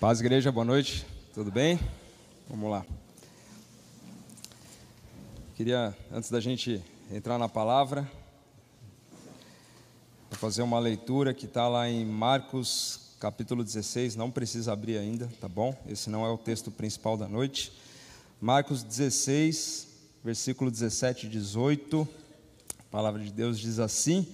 [0.00, 1.04] Paz, igreja, boa noite,
[1.34, 1.76] tudo bem?
[2.48, 2.86] Vamos lá.
[5.56, 8.08] Queria, antes da gente entrar na palavra,
[10.30, 15.48] fazer uma leitura que está lá em Marcos, capítulo 16, não precisa abrir ainda, tá
[15.48, 15.76] bom?
[15.88, 17.72] Esse não é o texto principal da noite.
[18.40, 19.88] Marcos 16,
[20.22, 22.08] versículo 17 e 18,
[22.78, 24.28] a palavra de Deus diz assim: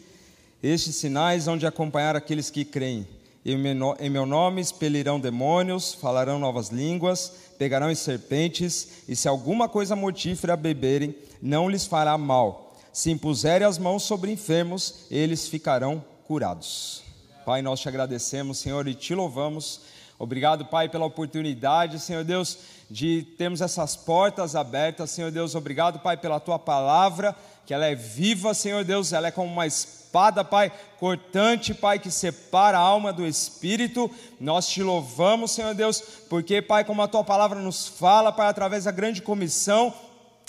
[0.63, 3.09] Estes sinais hão de acompanhar aqueles que creem.
[3.45, 9.95] Em meu nome expelirão demônios, falarão novas línguas, pegarão em serpentes, e se alguma coisa
[9.95, 12.75] mortífera beberem, não lhes fará mal.
[12.91, 17.03] Se impuserem as mãos sobre enfermos, eles ficarão curados.
[17.45, 19.81] Pai, nós te agradecemos, Senhor, e te louvamos.
[20.19, 22.57] Obrigado, Pai, pela oportunidade, Senhor Deus,
[22.91, 25.55] de termos essas portas abertas, Senhor Deus.
[25.55, 29.67] Obrigado, Pai, pela tua palavra, que ela é viva, Senhor Deus, ela é como uma
[29.67, 34.09] espada espada, Pai, cortante, Pai, que separa a alma do espírito.
[34.39, 36.01] Nós te louvamos, Senhor Deus,
[36.31, 39.93] porque, Pai, como a tua palavra nos fala, Pai, através da grande comissão,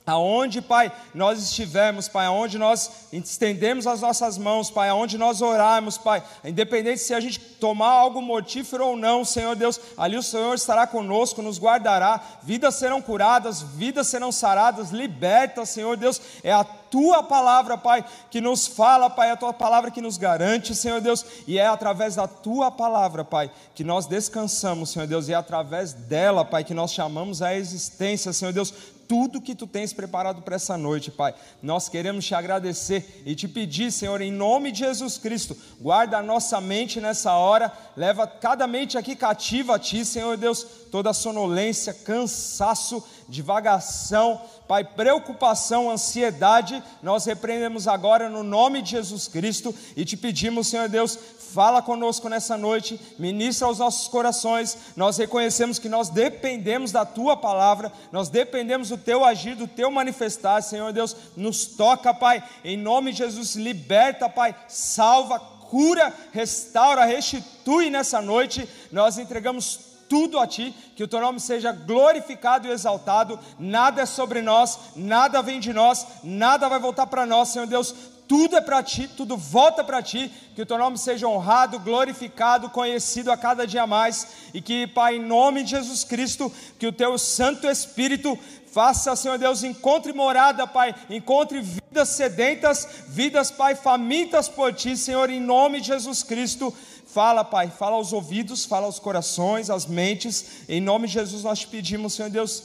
[0.07, 5.97] Aonde, Pai, nós estivermos, Pai, aonde nós estendemos as nossas mãos, Pai, aonde nós orarmos,
[5.97, 10.53] Pai, independente se a gente tomar algo mortífero ou não, Senhor Deus, ali o Senhor
[10.53, 16.63] estará conosco, nos guardará, vidas serão curadas, vidas serão saradas, libertas, Senhor Deus, é a
[16.63, 21.01] tua palavra, Pai, que nos fala, Pai, é a tua palavra que nos garante, Senhor
[21.01, 25.35] Deus, e é através da tua palavra, Pai, que nós descansamos, Senhor Deus, e é
[25.35, 28.73] através dela, Pai, que nós chamamos a existência, Senhor Deus,
[29.07, 31.33] tudo que tu tens preparado para essa noite, Pai.
[31.61, 36.23] Nós queremos te agradecer e te pedir, Senhor, em nome de Jesus Cristo, guarda a
[36.23, 41.93] nossa mente nessa hora, leva cada mente aqui cativa a ti, Senhor Deus, toda sonolência,
[41.93, 50.17] cansaço, divagação, Pai, preocupação, ansiedade, nós repreendemos agora no nome de Jesus Cristo e te
[50.17, 51.19] pedimos, Senhor Deus,
[51.55, 54.77] fala conosco nessa noite, ministra aos nossos corações.
[54.93, 59.89] Nós reconhecemos que nós dependemos da tua palavra, nós dependemos do teu agir, do teu
[59.89, 67.05] manifestar, Senhor Deus, nos toca, Pai, em nome de Jesus, liberta, Pai, salva, cura, restaura,
[67.05, 68.67] restitui nessa noite.
[68.91, 69.79] Nós entregamos
[70.09, 73.39] tudo a Ti, que o Teu nome seja glorificado e exaltado.
[73.57, 77.95] Nada é sobre nós, nada vem de nós, nada vai voltar para nós, Senhor Deus
[78.27, 82.69] tudo é para ti, tudo volta para ti, que o teu nome seja honrado, glorificado,
[82.69, 86.91] conhecido a cada dia mais, e que, Pai, em nome de Jesus Cristo, que o
[86.91, 88.37] teu Santo Espírito
[88.71, 95.29] faça, Senhor Deus, encontre morada, Pai, encontre vidas sedentas, vidas, Pai, famintas por ti, Senhor,
[95.29, 96.73] em nome de Jesus Cristo.
[97.05, 101.59] Fala, Pai, fala aos ouvidos, fala aos corações, às mentes, em nome de Jesus nós
[101.59, 102.63] te pedimos, Senhor Deus,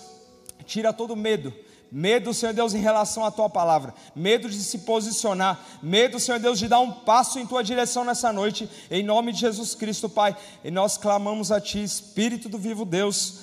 [0.65, 1.53] tira todo medo
[1.91, 6.59] Medo, Senhor Deus, em relação à tua palavra, medo de se posicionar, medo, Senhor Deus,
[6.59, 10.37] de dar um passo em tua direção nessa noite, em nome de Jesus Cristo, Pai.
[10.62, 13.41] E nós clamamos a Ti, Espírito do vivo Deus,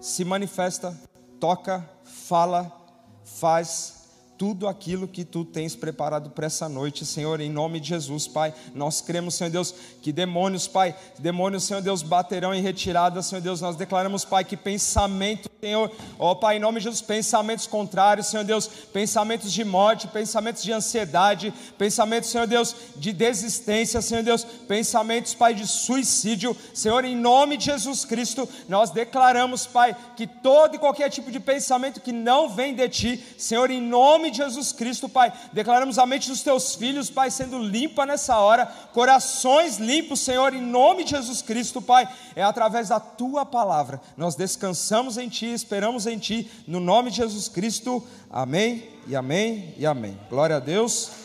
[0.00, 0.98] se manifesta,
[1.40, 2.70] toca, fala,
[3.24, 4.01] faz
[4.42, 8.52] tudo aquilo que tu tens preparado para essa noite, Senhor, em nome de Jesus, Pai.
[8.74, 9.72] Nós cremos, Senhor Deus,
[10.02, 13.60] que demônios, Pai, demônios, Senhor Deus, baterão em retirada, Senhor Deus.
[13.60, 18.42] Nós declaramos, Pai, que pensamento, Senhor, ó Pai, em nome de Jesus, pensamentos contrários, Senhor
[18.42, 25.34] Deus, pensamentos de morte, pensamentos de ansiedade, pensamentos, Senhor Deus, de desistência, Senhor Deus, pensamentos,
[25.34, 30.80] Pai, de suicídio, Senhor, em nome de Jesus Cristo, nós declaramos, Pai, que todo e
[30.80, 35.08] qualquer tipo de pensamento que não vem de Ti, Senhor, em nome de Jesus Cristo,
[35.08, 35.32] Pai.
[35.52, 40.60] Declaramos a mente dos teus filhos, Pai, sendo limpa nessa hora, corações limpos, Senhor, em
[40.60, 42.08] nome de Jesus Cristo, Pai.
[42.34, 44.00] É através da tua palavra.
[44.16, 48.04] Nós descansamos em ti, esperamos em ti, no nome de Jesus Cristo.
[48.28, 50.18] Amém e amém e amém.
[50.28, 51.22] Glória a Deus.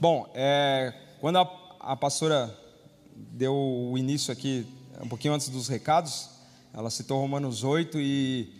[0.00, 2.58] Bom, é, quando a, a pastora
[3.14, 4.66] deu o início aqui
[5.02, 6.28] um pouquinho antes dos recados,
[6.74, 8.52] ela citou Romanos 8 e,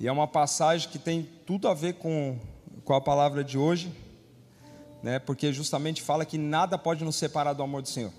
[0.00, 2.38] e, é uma passagem que tem tudo a ver com,
[2.84, 3.92] com a palavra de hoje,
[5.02, 5.18] né?
[5.18, 8.12] porque justamente fala que nada pode nos separar do amor do Senhor.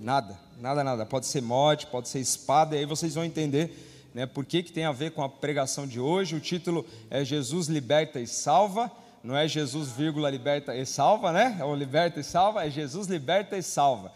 [0.00, 1.04] Nada, nada, nada.
[1.04, 4.72] Pode ser morte, pode ser espada, e aí vocês vão entender né, por que, que
[4.72, 6.36] tem a ver com a pregação de hoje.
[6.36, 8.90] O título é Jesus liberta e salva.
[9.22, 11.56] Não é Jesus, vírgula, liberta e salva, né?
[11.60, 14.12] É o liberta e salva, é Jesus liberta e salva.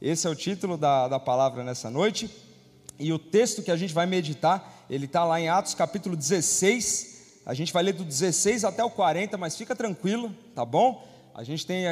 [0.00, 2.30] Esse é o título da, da palavra nessa noite.
[2.98, 7.42] E o texto que a gente vai meditar, ele está lá em Atos capítulo 16.
[7.44, 11.06] A gente vai ler do 16 até o 40, mas fica tranquilo, tá bom?
[11.34, 11.84] A gente tem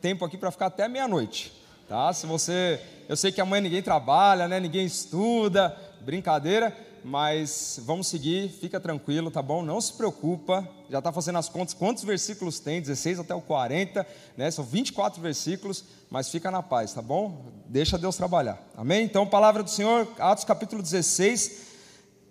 [0.00, 1.52] tempo aqui para ficar até meia-noite,
[1.88, 2.12] tá?
[2.12, 4.58] Se você, eu sei que amanhã ninguém trabalha, né?
[4.58, 9.62] Ninguém estuda, brincadeira, mas vamos seguir, fica tranquilo, tá bom?
[9.62, 12.80] Não se preocupa, já está fazendo as contas, quantos versículos tem?
[12.80, 14.06] 16 até o 40,
[14.36, 14.50] né?
[14.50, 17.46] São 24 versículos, mas fica na paz, tá bom?
[17.66, 19.04] Deixa Deus trabalhar, amém?
[19.04, 21.60] Então, palavra do Senhor, Atos capítulo 16,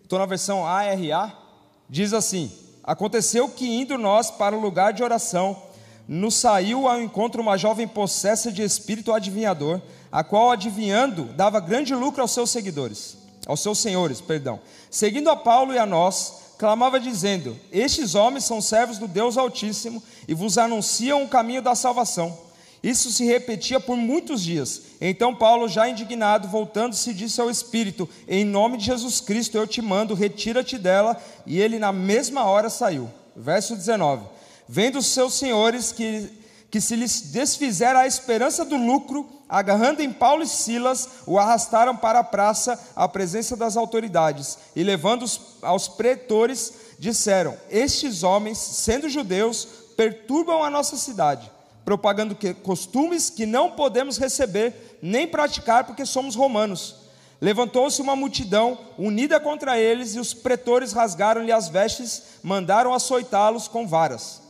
[0.03, 1.33] estou na versão ARA,
[1.89, 2.51] diz assim:
[2.83, 5.61] Aconteceu que indo nós para o lugar de oração,
[6.07, 9.81] nos saiu ao encontro uma jovem possessa de espírito adivinhador,
[10.11, 14.59] a qual, adivinhando, dava grande lucro aos seus seguidores aos seus senhores, perdão.
[14.89, 20.01] Seguindo a Paulo e a nós, clamava dizendo: Estes homens são servos do Deus Altíssimo
[20.27, 22.37] e vos anunciam o caminho da salvação.
[22.83, 24.81] Isso se repetia por muitos dias.
[24.99, 29.81] Então Paulo, já indignado, voltando-se, disse ao Espírito: Em nome de Jesus Cristo eu te
[29.81, 31.21] mando, retira-te dela.
[31.45, 33.09] E ele na mesma hora saiu.
[33.35, 34.25] Verso 19:
[34.67, 36.29] Vendo os seus senhores que,
[36.71, 41.97] que se lhes desfizera a esperança do lucro, agarrando em Paulo e Silas, o arrastaram
[41.97, 49.09] para a praça à presença das autoridades e levando-os aos pretores, disseram: Estes homens, sendo
[49.09, 51.51] judeus, perturbam a nossa cidade,
[51.83, 56.95] propagando que, costumes que não podemos receber nem praticar porque somos romanos.
[57.41, 63.85] Levantou-se uma multidão unida contra eles e os pretores rasgaram-lhe as vestes, mandaram açoitá-los com
[63.85, 64.41] varas.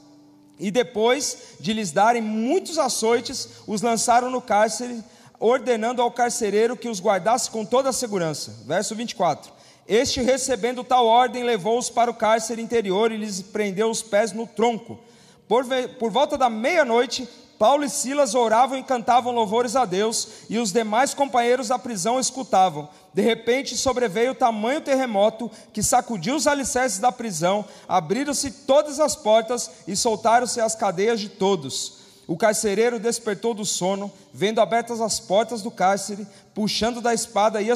[0.61, 5.03] E depois de lhes darem muitos açoites, os lançaram no cárcere,
[5.39, 8.55] ordenando ao carcereiro que os guardasse com toda a segurança.
[8.67, 9.51] Verso 24.
[9.87, 14.45] Este, recebendo tal ordem, levou-os para o cárcere interior e lhes prendeu os pés no
[14.45, 14.99] tronco.
[15.47, 15.65] Por,
[15.97, 17.27] por volta da meia-noite,
[17.57, 22.19] Paulo e Silas oravam e cantavam louvores a Deus, e os demais companheiros da prisão
[22.19, 22.87] escutavam.
[23.13, 29.69] De repente sobreveio tamanho terremoto que sacudiu os alicerces da prisão, abriram-se todas as portas
[29.87, 31.99] e soltaram-se as cadeias de todos.
[32.27, 37.73] O carcereiro despertou do sono, vendo abertas as portas do cárcere, puxando da espada, ia,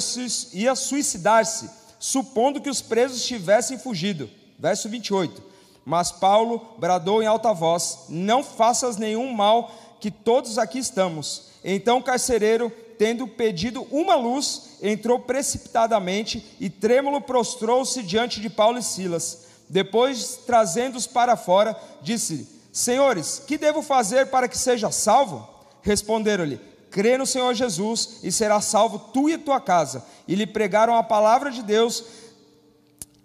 [0.54, 4.30] ia suicidar-se, supondo que os presos tivessem fugido.
[4.58, 5.44] Verso 28.
[5.84, 11.55] Mas Paulo bradou em alta voz: Não faças nenhum mal, que todos aqui estamos.
[11.66, 18.78] Então o carcereiro, tendo pedido uma luz, entrou precipitadamente e trêmulo prostrou-se diante de Paulo
[18.78, 19.46] e Silas.
[19.68, 25.46] Depois, trazendo-os para fora, disse: Senhores, que devo fazer para que seja salvo?
[25.82, 30.06] Responderam-lhe: Crê no Senhor Jesus e será salvo tu e tua casa.
[30.28, 32.04] E lhe pregaram a palavra de Deus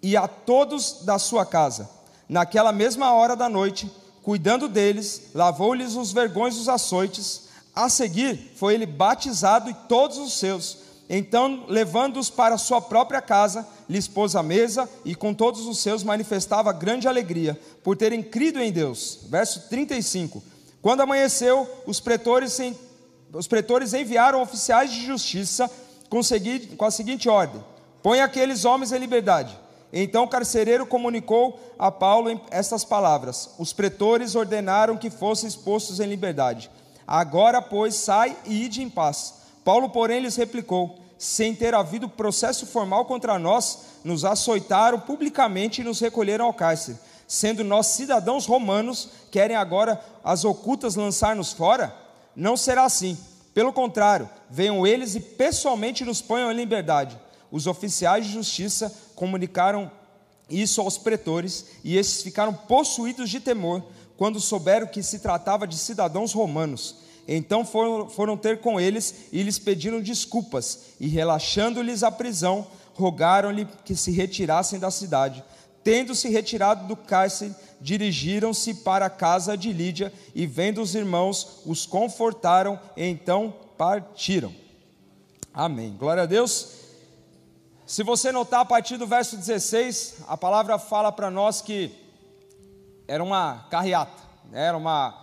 [0.01, 2.01] e a todos da sua casa
[2.31, 3.91] naquela mesma hora da noite,
[4.23, 7.49] cuidando deles, lavou-lhes os vergões dos açoites.
[7.75, 10.77] A seguir, foi ele batizado e todos os seus.
[11.09, 16.03] Então, levando-os para sua própria casa, lhes pôs a mesa e com todos os seus
[16.03, 19.19] manifestava grande alegria por terem crido em Deus.
[19.29, 20.41] Verso 35.
[20.81, 22.57] Quando amanheceu, os pretores,
[23.33, 25.69] os pretores enviaram oficiais de justiça
[26.09, 27.63] com, a seguinte ordem:
[28.01, 29.57] Põe aqueles homens em liberdade
[29.93, 36.07] então o carcereiro comunicou a Paulo estas palavras: Os pretores ordenaram que fossem expostos em
[36.07, 36.71] liberdade.
[37.13, 39.33] Agora, pois, sai e ide em paz.
[39.65, 45.83] Paulo, porém, lhes replicou: Sem ter havido processo formal contra nós, nos açoitaram publicamente e
[45.83, 46.97] nos recolheram ao cárcere.
[47.27, 51.93] Sendo nós cidadãos romanos, querem agora as ocultas lançar-nos fora?
[52.33, 53.17] Não será assim.
[53.53, 57.19] Pelo contrário, venham eles e pessoalmente nos ponham em liberdade.
[57.51, 59.91] Os oficiais de justiça comunicaram
[60.49, 63.83] isso aos pretores, e esses ficaram possuídos de temor
[64.21, 66.97] quando souberam que se tratava de cidadãos romanos.
[67.27, 73.67] Então foram, foram ter com eles e lhes pediram desculpas, e relaxando-lhes a prisão, rogaram-lhe
[73.83, 75.43] que se retirassem da cidade.
[75.83, 81.87] Tendo-se retirado do cárcere, dirigiram-se para a casa de Lídia e, vendo os irmãos, os
[81.87, 84.53] confortaram, e então partiram.
[85.51, 85.95] Amém.
[85.97, 86.73] Glória a Deus.
[87.87, 91.99] Se você notar a partir do verso 16, a palavra fala para nós que
[93.11, 94.67] era uma carreata, né?
[94.67, 95.13] era uma,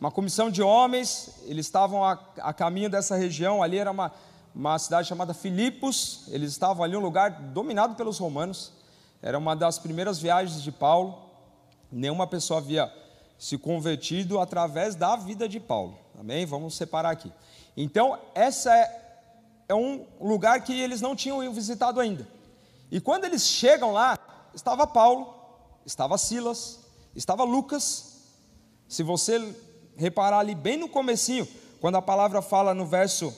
[0.00, 4.12] uma comissão de homens, eles estavam a, a caminho dessa região, ali era uma,
[4.54, 8.72] uma cidade chamada Filipos, eles estavam ali um lugar dominado pelos romanos,
[9.20, 11.18] era uma das primeiras viagens de Paulo,
[11.90, 12.92] nenhuma pessoa havia
[13.36, 16.46] se convertido através da vida de Paulo, amém?
[16.46, 17.32] Vamos separar aqui.
[17.76, 19.02] Então, essa é
[19.68, 22.24] é um lugar que eles não tinham visitado ainda.
[22.88, 24.16] E quando eles chegam lá,
[24.54, 25.34] estava Paulo,
[25.84, 26.85] estava Silas,
[27.16, 28.16] estava Lucas.
[28.88, 29.54] Se você
[29.96, 31.48] reparar ali bem no comecinho,
[31.80, 33.34] quando a palavra fala no verso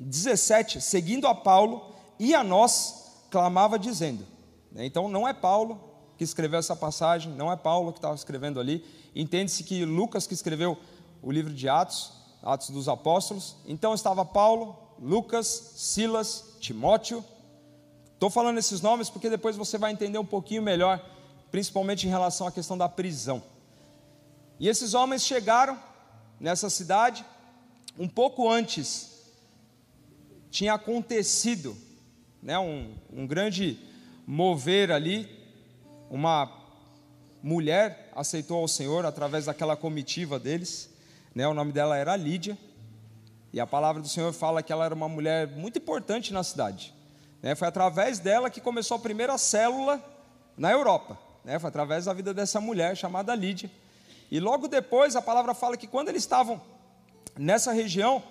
[0.00, 4.26] 17, seguindo a Paulo e a nós, clamava dizendo.
[4.74, 5.80] Então não é Paulo
[6.16, 8.84] que escreveu essa passagem, não é Paulo que estava escrevendo ali.
[9.14, 10.76] Entende-se que Lucas que escreveu
[11.22, 12.12] o livro de Atos,
[12.42, 13.56] Atos dos Apóstolos.
[13.66, 15.46] Então estava Paulo, Lucas,
[15.76, 17.24] Silas, Timóteo,
[18.20, 21.02] Estou falando esses nomes porque depois você vai entender um pouquinho melhor,
[21.50, 23.42] principalmente em relação à questão da prisão.
[24.58, 25.78] E esses homens chegaram
[26.38, 27.24] nessa cidade,
[27.98, 29.10] um pouco antes,
[30.50, 31.76] tinha acontecido
[32.42, 33.78] né, um, um grande
[34.26, 35.28] mover ali,
[36.10, 36.50] uma
[37.42, 40.90] mulher aceitou ao Senhor através daquela comitiva deles,
[41.34, 42.56] né, o nome dela era Lídia,
[43.52, 46.94] e a palavra do Senhor fala que ela era uma mulher muito importante na cidade.
[47.42, 47.54] Né?
[47.54, 50.02] Foi através dela que começou a primeira célula
[50.56, 51.18] na Europa.
[51.44, 51.58] Né?
[51.58, 53.70] Foi através da vida dessa mulher chamada Lídia.
[54.30, 56.60] E logo depois a palavra fala que quando eles estavam
[57.36, 58.22] nessa região,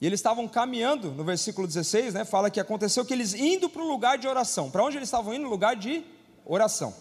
[0.00, 3.82] e eles estavam caminhando, no versículo 16, né, fala que aconteceu que eles indo para
[3.82, 4.70] o lugar de oração.
[4.70, 5.48] Para onde eles estavam indo?
[5.48, 6.04] Lugar de
[6.44, 6.92] oração.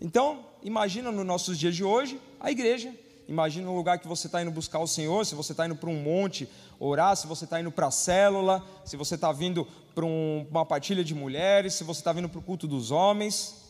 [0.00, 2.92] Então, imagina nos nossos dias de hoje, a igreja
[3.26, 5.88] Imagina um lugar que você está indo buscar o Senhor, se você está indo para
[5.88, 10.04] um monte orar, se você está indo para a célula, se você está vindo para
[10.04, 13.63] um, uma partilha de mulheres, se você está vindo para o culto dos homens.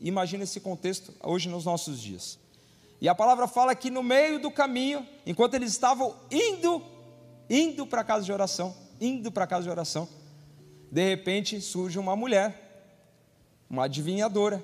[0.00, 2.38] Imagina esse contexto hoje nos nossos dias.
[3.00, 6.82] E a palavra fala que no meio do caminho, enquanto eles estavam indo,
[7.48, 10.08] indo para a casa de oração, indo para a casa de oração,
[10.90, 12.88] de repente surge uma mulher,
[13.68, 14.62] uma adivinhadora,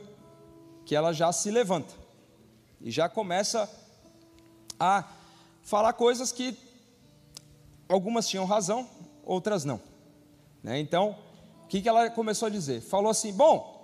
[0.84, 1.94] que ela já se levanta
[2.80, 3.68] e já começa
[4.78, 5.04] a
[5.62, 6.56] falar coisas que
[7.88, 8.88] algumas tinham razão,
[9.24, 9.80] outras não.
[10.62, 10.78] Né?
[10.78, 11.16] Então,
[11.64, 12.80] o que, que ela começou a dizer?
[12.80, 13.75] Falou assim: bom,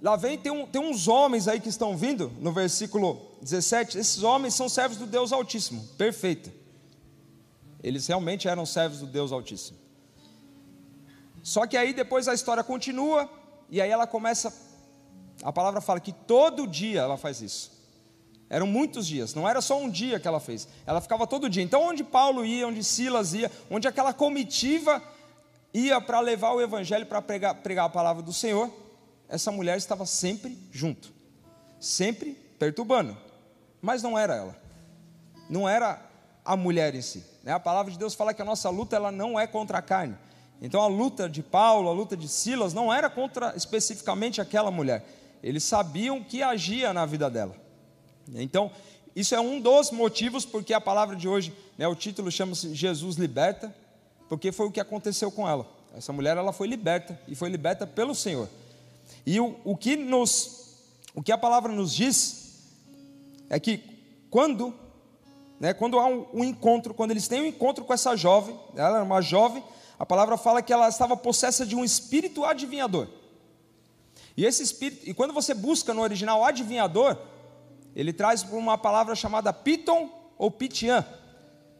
[0.00, 4.22] lá vem, tem, um, tem uns homens aí que estão vindo, no versículo 17, esses
[4.22, 6.50] homens são servos do Deus Altíssimo, perfeito.
[7.82, 9.78] Eles realmente eram servos do Deus Altíssimo.
[11.42, 13.30] Só que aí depois a história continua,
[13.70, 14.52] e aí ela começa,
[15.42, 17.70] a palavra fala que todo dia ela faz isso.
[18.48, 21.62] Eram muitos dias, não era só um dia que ela fez, ela ficava todo dia.
[21.62, 25.02] Então, onde Paulo ia, onde Silas ia, onde aquela comitiva
[25.74, 28.70] ia para levar o evangelho, para pregar, pregar a palavra do Senhor,
[29.28, 31.12] essa mulher estava sempre junto,
[31.80, 33.16] sempre perturbando,
[33.80, 34.56] mas não era ela,
[35.48, 36.00] não era
[36.44, 37.24] a mulher em si.
[37.42, 37.52] Né?
[37.52, 40.16] A palavra de Deus fala que a nossa luta ela não é contra a carne.
[40.60, 45.04] Então a luta de Paulo, a luta de Silas, não era contra especificamente aquela mulher.
[45.42, 47.54] Eles sabiam que agia na vida dela.
[48.34, 48.70] Então,
[49.14, 53.16] isso é um dos motivos porque a palavra de hoje, né, o título chama-se Jesus
[53.16, 53.74] liberta,
[54.28, 55.66] porque foi o que aconteceu com ela.
[55.94, 58.48] Essa mulher ela foi liberta e foi liberta pelo Senhor.
[59.26, 60.78] E o, o que nos,
[61.12, 62.62] o que a palavra nos diz
[63.50, 63.82] é que
[64.30, 64.72] quando,
[65.58, 68.96] né, quando há um, um encontro, quando eles têm um encontro com essa jovem, ela
[68.96, 69.64] era uma jovem,
[69.98, 73.08] a palavra fala que ela estava possessa de um espírito adivinhador.
[74.36, 77.16] E esse espírito, e quando você busca no original adivinhador,
[77.96, 81.04] ele traz uma palavra chamada piton ou pitian.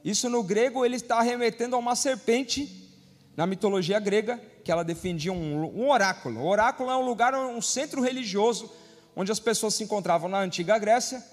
[0.02, 2.90] Isso no grego ele está remetendo a uma serpente,
[3.36, 6.40] na mitologia grega, que ela defendia um, um oráculo.
[6.40, 8.68] O oráculo é um lugar, um centro religioso,
[9.14, 11.24] onde as pessoas se encontravam na antiga Grécia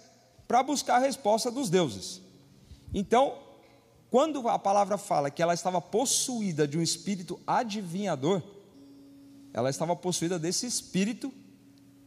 [0.48, 2.22] para buscar a resposta dos deuses.
[2.94, 3.34] Então,
[4.12, 8.40] quando a palavra fala que ela estava possuída de um espírito adivinhador,
[9.52, 11.34] ela estava possuída desse espírito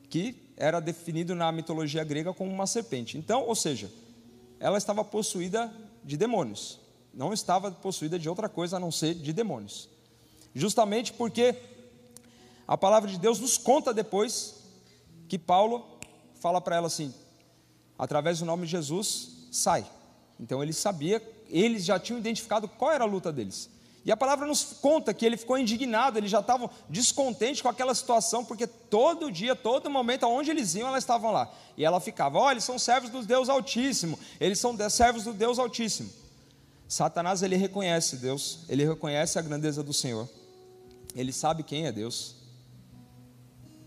[0.09, 3.19] que era definido na mitologia grega como uma serpente.
[3.19, 3.91] Então, ou seja,
[4.61, 6.79] ela estava possuída de demônios.
[7.13, 9.96] Não estava possuída de outra coisa a não ser de demônios.
[10.57, 11.55] Justamente porque
[12.67, 14.55] a palavra de Deus nos conta depois
[15.29, 15.85] que Paulo
[16.41, 17.13] fala para ela assim:
[17.99, 19.85] através do nome de Jesus, sai.
[20.41, 23.69] Então ele sabia, eles já tinham identificado qual era a luta deles.
[24.03, 27.95] E a palavra nos conta que ele ficou indignado, eles já estavam descontentes com aquela
[27.95, 31.53] situação, porque todo dia, todo momento, aonde eles iam, elas estavam lá.
[31.77, 35.59] E ela ficava: olha, eles são servos do Deus Altíssimo, eles são servos do Deus
[35.59, 36.09] Altíssimo.
[36.89, 40.27] Satanás, ele reconhece Deus, ele reconhece a grandeza do Senhor,
[41.17, 42.37] ele sabe quem é Deus,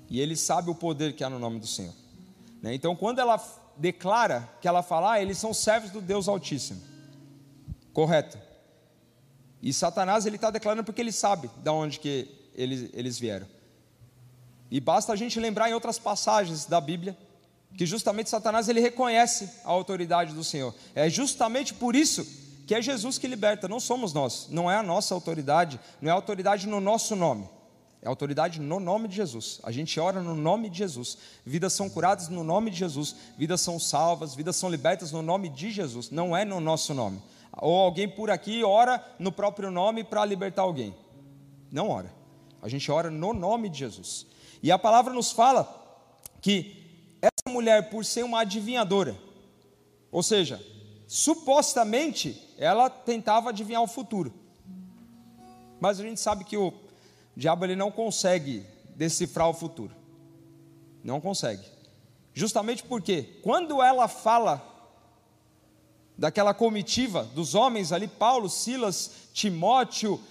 [0.09, 1.93] e ele sabe o poder que há no nome do Senhor.
[2.62, 2.74] Né?
[2.74, 3.38] Então, quando ela
[3.77, 6.81] declara que ela fala, ah, eles são servos do Deus Altíssimo,
[7.93, 8.38] correto.
[9.62, 13.48] E Satanás ele está declarando porque ele sabe de onde que eles, eles vieram.
[14.71, 17.17] E basta a gente lembrar em outras passagens da Bíblia
[17.77, 20.74] que justamente Satanás ele reconhece a autoridade do Senhor.
[20.95, 22.25] É justamente por isso
[22.69, 26.13] que é Jesus que liberta, não somos nós, não é a nossa autoridade, não é
[26.13, 27.49] autoridade no nosso nome.
[27.99, 29.59] É autoridade no nome de Jesus.
[29.63, 31.17] A gente ora no nome de Jesus.
[31.43, 33.15] Vidas são curadas no nome de Jesus.
[33.35, 36.11] Vidas são salvas, vidas são libertas no nome de Jesus.
[36.11, 37.19] Não é no nosso nome.
[37.57, 40.95] Ou alguém por aqui ora no próprio nome para libertar alguém.
[41.71, 42.13] Não ora.
[42.61, 44.27] A gente ora no nome de Jesus.
[44.61, 45.67] E a palavra nos fala
[46.39, 49.17] que essa mulher, por ser uma adivinhadora,
[50.11, 50.63] ou seja,
[51.10, 54.32] supostamente ela tentava adivinhar o futuro.
[55.82, 56.72] Mas a gente sabe que o
[57.36, 58.63] diabo ele não consegue
[58.96, 59.92] decifrar o futuro.
[61.04, 61.66] Não consegue.
[62.32, 64.63] Justamente porque, quando ela fala
[66.16, 70.22] daquela comitiva dos homens ali, Paulo, Silas, Timóteo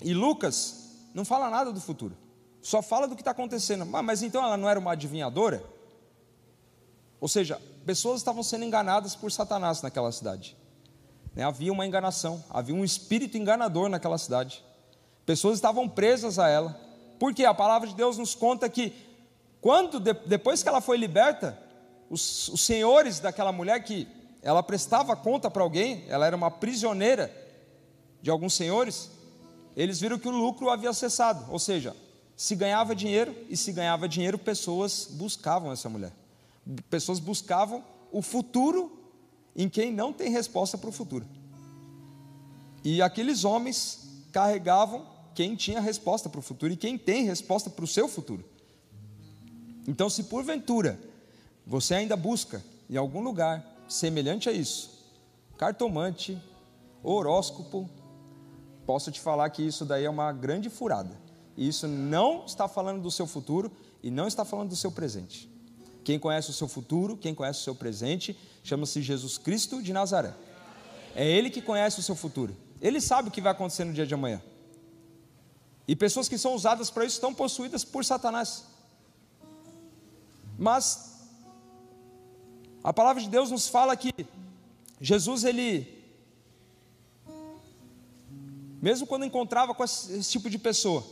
[0.00, 2.16] e Lucas, não fala nada do futuro,
[2.62, 3.84] só fala do que está acontecendo.
[3.84, 5.64] Mas então ela não era uma adivinhadora?
[7.20, 10.54] Ou seja, pessoas estavam sendo enganadas por Satanás naquela cidade.
[11.34, 11.42] Né?
[11.42, 14.62] Havia uma enganação, havia um espírito enganador naquela cidade.
[15.24, 16.78] Pessoas estavam presas a ela.
[17.18, 18.92] Porque a palavra de Deus nos conta que
[19.62, 21.58] quando depois que ela foi liberta,
[22.10, 24.06] os, os senhores daquela mulher que
[24.42, 27.34] ela prestava conta para alguém, ela era uma prisioneira
[28.20, 29.10] de alguns senhores,
[29.74, 31.96] eles viram que o lucro havia cessado, ou seja,
[32.36, 36.12] se ganhava dinheiro e se ganhava dinheiro, pessoas buscavam essa mulher.
[36.90, 38.92] Pessoas buscavam o futuro
[39.56, 41.26] em quem não tem resposta para o futuro.
[42.84, 47.84] E aqueles homens carregavam quem tinha resposta para o futuro e quem tem resposta para
[47.84, 48.44] o seu futuro.
[49.86, 50.98] Então, se porventura
[51.66, 54.90] você ainda busca em algum lugar semelhante a isso,
[55.56, 56.40] cartomante,
[57.02, 57.88] horóscopo,
[58.86, 61.14] posso te falar que isso daí é uma grande furada.
[61.56, 63.70] E isso não está falando do seu futuro
[64.02, 65.50] e não está falando do seu presente.
[66.04, 70.34] Quem conhece o seu futuro, quem conhece o seu presente, chama-se Jesus Cristo de Nazaré.
[71.14, 72.56] É Ele que conhece o seu futuro.
[72.80, 74.42] Ele sabe o que vai acontecer no dia de amanhã.
[75.86, 78.64] E pessoas que são usadas para isso estão possuídas por Satanás.
[80.58, 81.18] Mas
[82.82, 84.12] a palavra de Deus nos fala que
[85.00, 86.04] Jesus, ele,
[88.82, 91.04] mesmo quando encontrava com esse, tipo de pessoa,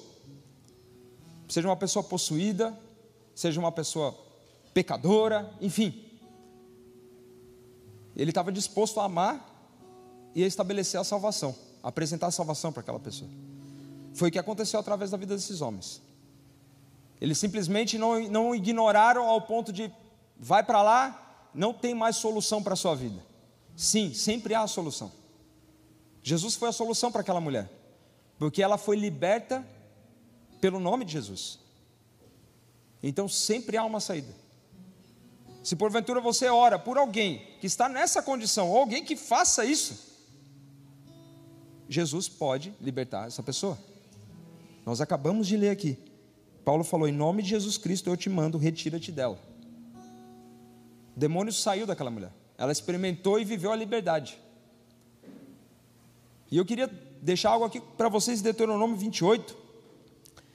[1.49, 2.79] seja uma pessoa possuída,
[3.35, 4.26] seja uma pessoa
[4.77, 6.05] pecadora, enfim,
[8.15, 9.43] ele estava disposto a amar
[10.35, 13.31] e a estabelecer a salvação, a apresentar a salvação para aquela pessoa.
[14.13, 16.03] Foi o que aconteceu através da vida desses homens.
[17.19, 19.91] Eles simplesmente não, não ignoraram ao ponto de
[20.39, 23.25] vai para lá, não tem mais solução para a sua vida.
[23.75, 25.11] Sim, sempre há a solução.
[26.23, 27.71] Jesus foi a solução para aquela mulher,
[28.39, 29.67] porque ela foi liberta
[30.61, 31.61] pelo nome de Jesus.
[33.03, 34.45] Então sempre há uma saída.
[35.67, 39.99] Se porventura você ora por alguém que está nessa condição, ou alguém que faça isso,
[41.89, 43.77] Jesus pode libertar essa pessoa.
[44.85, 45.99] Nós acabamos de ler aqui.
[46.65, 49.41] Paulo falou: Em nome de Jesus Cristo eu te mando, retira-te dela.
[51.17, 52.31] O demônio saiu daquela mulher.
[52.57, 54.39] Ela experimentou e viveu a liberdade.
[56.49, 56.87] E eu queria
[57.21, 59.57] deixar algo aqui para vocês em Deuteronômio 28,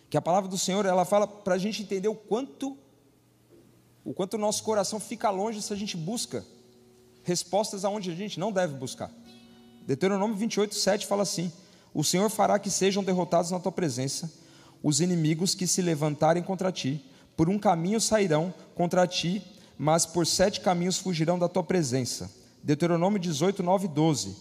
[0.10, 2.78] que a palavra do Senhor ela fala para a gente entender o quanto
[4.04, 6.46] o quanto o nosso coração fica longe se a gente busca
[7.24, 9.12] respostas aonde a gente não deve buscar.
[9.86, 11.52] Deuteronômio 28, 7 fala assim:
[11.94, 14.32] O Senhor fará que sejam derrotados na tua presença
[14.84, 17.06] os inimigos que se levantarem contra ti,
[17.38, 19.44] por um caminho sairão contra ti
[19.84, 22.32] mas por sete caminhos fugirão da tua presença.
[22.62, 24.38] Deuteronômio 18, 9 e 12.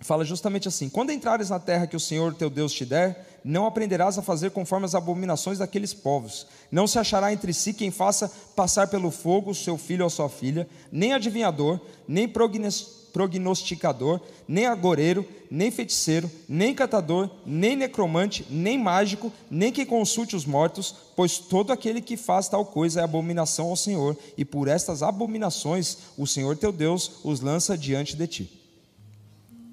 [0.00, 3.66] Fala justamente assim: Quando entrares na terra que o Senhor teu Deus te der, não
[3.66, 6.46] aprenderás a fazer conforme as abominações daqueles povos.
[6.70, 10.28] Não se achará entre si quem faça passar pelo fogo o seu filho ou sua
[10.28, 18.78] filha, nem adivinhador, nem prognosticador prognosticador, nem agoreiro, nem feiticeiro, nem catador, nem necromante, nem
[18.78, 23.68] mágico, nem que consulte os mortos, pois todo aquele que faz tal coisa é abominação
[23.68, 28.61] ao Senhor, e por estas abominações o Senhor teu Deus os lança diante de ti.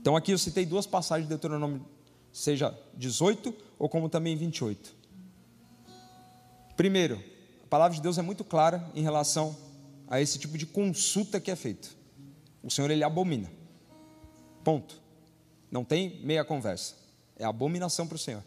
[0.01, 1.85] Então aqui eu citei duas passagens de Deuteronômio,
[2.31, 4.95] seja 18 ou como também 28.
[6.75, 7.21] Primeiro,
[7.63, 9.55] a palavra de Deus é muito clara em relação
[10.07, 11.95] a esse tipo de consulta que é feito.
[12.63, 13.51] O Senhor ele abomina.
[14.63, 15.01] Ponto.
[15.69, 16.95] Não tem meia conversa.
[17.37, 18.43] É abominação para o Senhor.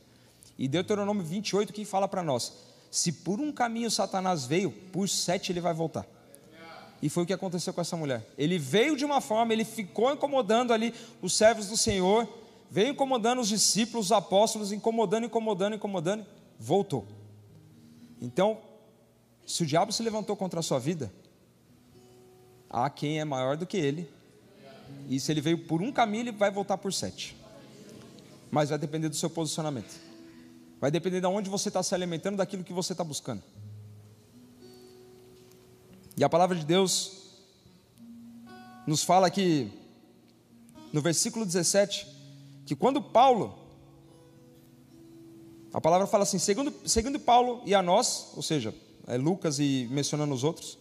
[0.59, 2.53] E Deuteronômio 28 que fala para nós:
[2.91, 6.07] se por um caminho Satanás veio, por sete ele vai voltar.
[7.03, 8.25] E foi o que aconteceu com essa mulher.
[8.39, 12.29] Ele veio de uma forma, ele ficou incomodando ali os servos do Senhor,
[12.71, 16.25] veio incomodando os discípulos, os apóstolos, incomodando, incomodando, incomodando,
[16.59, 17.05] voltou.
[18.21, 18.59] Então,
[19.45, 21.13] se o diabo se levantou contra a sua vida,
[22.71, 24.09] há quem é maior do que ele.
[25.09, 27.37] E se ele veio por um caminho, ele vai voltar por sete.
[28.49, 30.01] Mas vai depender do seu posicionamento.
[30.81, 33.43] Vai depender de onde você está se alimentando, daquilo que você está buscando.
[36.17, 37.13] E a palavra de Deus
[38.87, 39.71] nos fala que,
[40.93, 42.07] no versículo 17,
[42.67, 43.59] que quando Paulo,
[45.73, 48.75] a palavra fala assim, segundo, segundo Paulo e a nós, ou seja,
[49.07, 50.79] é Lucas e mencionando os outros,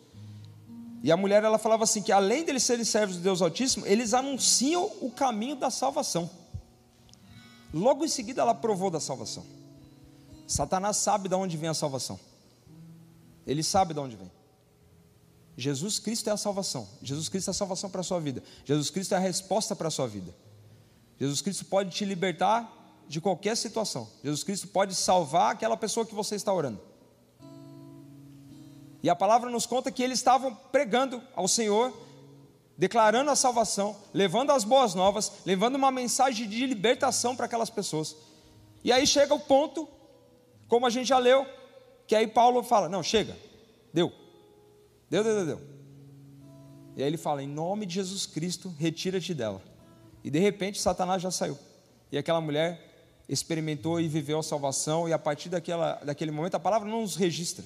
[1.04, 4.14] e a mulher ela falava assim que além deles serem servos de Deus Altíssimo, eles
[4.14, 6.30] anunciam o caminho da salvação.
[7.74, 9.44] Logo em seguida ela provou da salvação.
[10.46, 12.20] Satanás sabe de onde vem a salvação.
[13.48, 14.30] Ele sabe de onde vem.
[15.58, 16.88] Jesus Cristo é a salvação.
[17.02, 18.44] Jesus Cristo é a salvação para a sua vida.
[18.66, 20.34] Jesus Cristo é a resposta para a sua vida.
[21.20, 24.10] Jesus Cristo pode te libertar de qualquer situação.
[24.24, 26.80] Jesus Cristo pode salvar aquela pessoa que você está orando.
[29.04, 31.92] E a palavra nos conta que eles estavam pregando ao Senhor,
[32.78, 38.16] declarando a salvação, levando as boas novas, levando uma mensagem de libertação para aquelas pessoas.
[38.84, 39.88] E aí chega o ponto,
[40.68, 41.46] como a gente já leu,
[42.08, 43.36] que aí Paulo fala: Não, chega,
[43.94, 44.12] deu,
[45.12, 45.62] deu, deu, deu, deu.
[46.96, 49.62] E aí ele fala: Em nome de Jesus Cristo, retira-te dela.
[50.24, 51.58] E de repente Satanás já saiu.
[52.12, 52.90] E aquela mulher
[53.28, 57.16] experimentou e viveu a salvação, e a partir daquela, daquele momento, a palavra não nos
[57.16, 57.64] registra,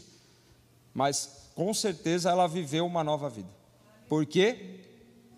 [0.94, 3.50] mas com certeza ela viveu uma nova vida.
[4.08, 4.82] Porque,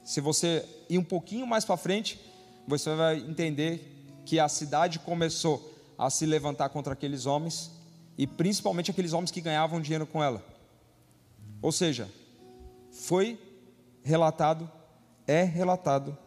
[0.04, 2.20] se você ir um pouquinho mais para frente,
[2.68, 7.72] você vai entender que a cidade começou a se levantar contra aqueles homens,
[8.18, 10.44] e principalmente aqueles homens que ganhavam dinheiro com ela.
[11.62, 12.10] Ou seja,
[12.92, 13.40] foi
[14.04, 14.70] relatado,
[15.26, 16.18] é relatado,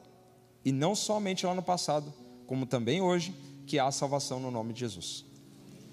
[0.65, 2.13] e não somente lá no passado,
[2.47, 3.35] como também hoje,
[3.67, 5.25] que há salvação no nome de Jesus.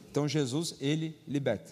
[0.09, 1.71] Então Jesus, ele liberta.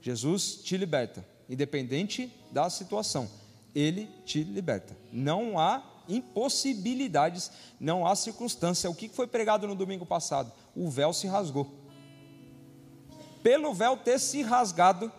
[0.00, 3.28] Jesus te liberta, independente da situação.
[3.74, 4.96] Ele te liberta.
[5.12, 8.90] Não há impossibilidades, não há circunstância.
[8.90, 10.52] O que foi pregado no domingo passado?
[10.74, 11.70] O véu se rasgou.
[13.42, 15.10] Pelo véu ter se rasgado,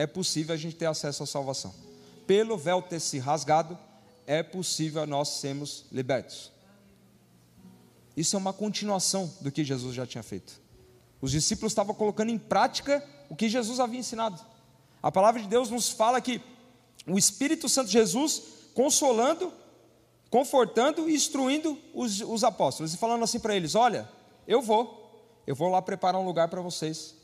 [0.00, 1.74] é possível a gente ter acesso à salvação.
[2.26, 3.78] Pelo véu ter se rasgado,
[4.26, 6.50] é possível nós sermos libertos.
[8.16, 10.58] Isso é uma continuação do que Jesus já tinha feito.
[11.20, 14.42] Os discípulos estavam colocando em prática o que Jesus havia ensinado.
[15.02, 16.40] A palavra de Deus nos fala que
[17.06, 19.52] o Espírito Santo Jesus consolando,
[20.30, 24.08] confortando e instruindo os, os apóstolos e falando assim para eles: Olha,
[24.48, 27.14] eu vou, eu vou lá preparar um lugar para vocês.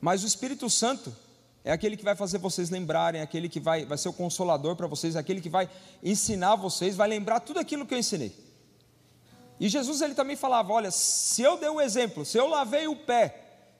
[0.00, 1.25] Mas o Espírito Santo
[1.66, 4.76] é aquele que vai fazer vocês lembrarem, é aquele que vai, vai ser o consolador
[4.76, 5.68] para vocês, é aquele que vai
[6.00, 8.32] ensinar vocês, vai lembrar tudo aquilo que eu ensinei.
[9.58, 12.86] E Jesus ele também falava: olha, se eu dei o um exemplo, se eu lavei
[12.86, 13.34] o pé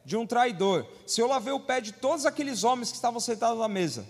[0.05, 3.57] de um traidor, se eu lavei o pé de todos aqueles homens que estavam sentados
[3.57, 4.05] na mesa,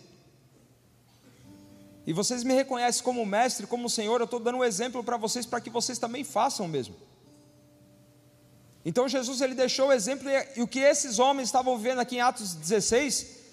[2.06, 5.44] e vocês me reconhecem como mestre, como Senhor, eu estou dando um exemplo para vocês
[5.44, 6.96] para que vocês também façam o mesmo.
[8.86, 12.20] Então Jesus ele deixou o exemplo e o que esses homens estavam vendo aqui em
[12.22, 13.44] Atos 16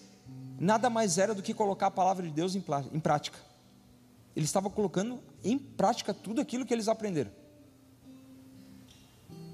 [0.63, 2.61] nada mais era do que colocar a palavra de Deus em
[2.99, 3.37] prática.
[4.35, 7.31] Eles estavam colocando em prática tudo aquilo que eles aprenderam.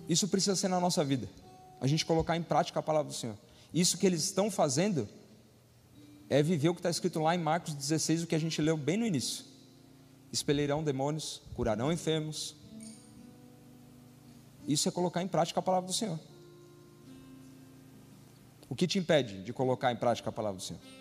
[0.07, 1.27] Isso precisa ser na nossa vida.
[1.81, 3.37] A gente colocar em prática a palavra do Senhor.
[3.73, 5.07] Isso que eles estão fazendo
[6.29, 8.77] é viver o que está escrito lá em Marcos 16, o que a gente leu
[8.77, 9.45] bem no início:
[10.31, 12.55] expelirão demônios, curarão enfermos.
[14.67, 16.19] Isso é colocar em prática a palavra do Senhor.
[18.69, 20.98] O que te impede de colocar em prática a palavra do Senhor?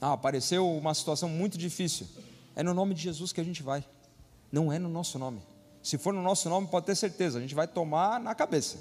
[0.00, 2.06] Ah, apareceu uma situação muito difícil.
[2.54, 3.84] É no nome de Jesus que a gente vai.
[4.50, 5.42] Não é no nosso nome.
[5.82, 8.78] Se for no nosso nome, pode ter certeza, a gente vai tomar na cabeça.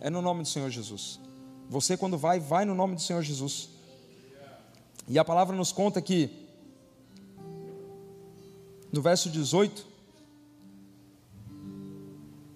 [0.00, 1.20] É no nome do Senhor Jesus.
[1.68, 3.70] Você, quando vai, vai no nome do Senhor Jesus.
[5.08, 6.30] E a palavra nos conta que,
[8.92, 9.86] no verso 18,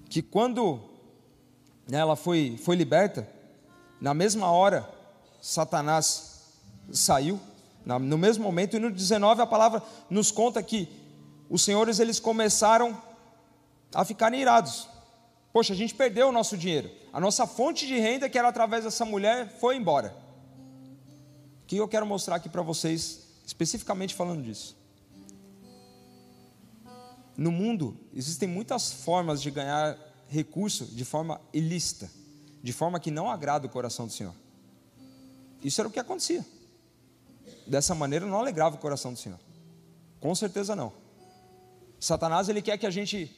[0.08, 0.80] que quando
[1.90, 3.28] ela foi, foi liberta,
[4.00, 4.88] na mesma hora,
[5.40, 6.42] Satanás
[6.92, 7.38] saiu,
[7.84, 10.88] no mesmo momento, e no 19 a palavra nos conta que
[11.48, 13.00] os senhores eles começaram
[13.94, 14.88] a ficarem irados.
[15.52, 16.90] Poxa, a gente perdeu o nosso dinheiro.
[17.12, 20.14] A nossa fonte de renda, que era através dessa mulher, foi embora.
[21.62, 24.76] O que eu quero mostrar aqui para vocês, especificamente falando disso?
[27.36, 32.08] No mundo, existem muitas formas de ganhar recurso de forma ilícita,
[32.62, 34.34] de forma que não agrada o coração do Senhor.
[35.62, 36.44] Isso era o que acontecia.
[37.70, 39.38] Dessa maneira não alegrava o coração do Senhor.
[40.18, 40.92] Com certeza não.
[42.00, 43.30] Satanás ele quer que a gente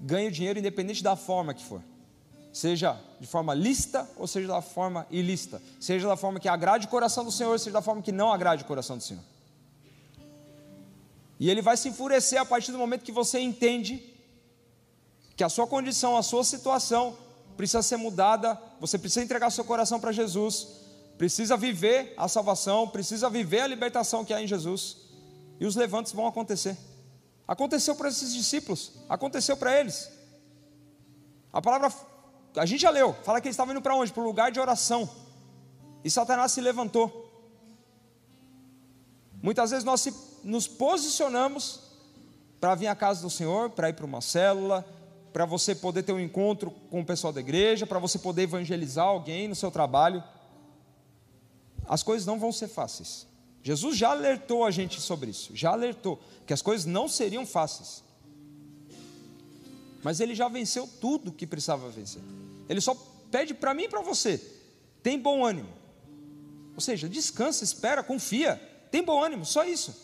[0.00, 1.80] ganhe dinheiro independente da forma que for.
[2.52, 5.62] Seja de forma lícita ou seja da forma ilícita.
[5.78, 8.64] Seja da forma que agrade o coração do Senhor, seja da forma que não agrade
[8.64, 9.22] o coração do Senhor.
[11.38, 14.12] E ele vai se enfurecer a partir do momento que você entende
[15.36, 17.16] que a sua condição, a sua situação
[17.56, 20.81] precisa ser mudada, você precisa entregar seu coração para Jesus,
[21.18, 24.96] precisa viver a salvação, precisa viver a libertação que há em Jesus,
[25.60, 26.76] e os levantes vão acontecer.
[27.46, 30.10] Aconteceu para esses discípulos, aconteceu para eles.
[31.52, 31.92] A palavra,
[32.56, 34.12] a gente já leu, fala que eles estavam indo para onde?
[34.12, 35.08] Para o lugar de oração.
[36.04, 37.22] E Satanás se levantou.
[39.42, 41.80] Muitas vezes nós se, nos posicionamos
[42.60, 44.86] para vir à casa do Senhor, para ir para uma célula,
[45.32, 49.04] para você poder ter um encontro com o pessoal da igreja, para você poder evangelizar
[49.04, 50.22] alguém no seu trabalho.
[51.92, 53.26] As coisas não vão ser fáceis.
[53.62, 58.02] Jesus já alertou a gente sobre isso, já alertou que as coisas não seriam fáceis.
[60.02, 62.22] Mas ele já venceu tudo que precisava vencer.
[62.66, 62.94] Ele só
[63.30, 64.38] pede para mim e para você:
[65.02, 65.68] tem bom ânimo.
[66.74, 68.56] Ou seja, descansa, espera, confia.
[68.90, 69.94] Tem bom ânimo, só isso.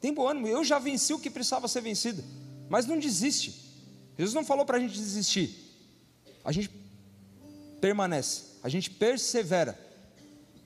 [0.00, 0.48] Tem bom ânimo.
[0.48, 2.24] Eu já venci o que precisava ser vencido.
[2.68, 3.54] Mas não desiste.
[4.18, 5.56] Jesus não falou para a gente desistir.
[6.44, 6.68] A gente
[7.80, 9.86] permanece, a gente persevera.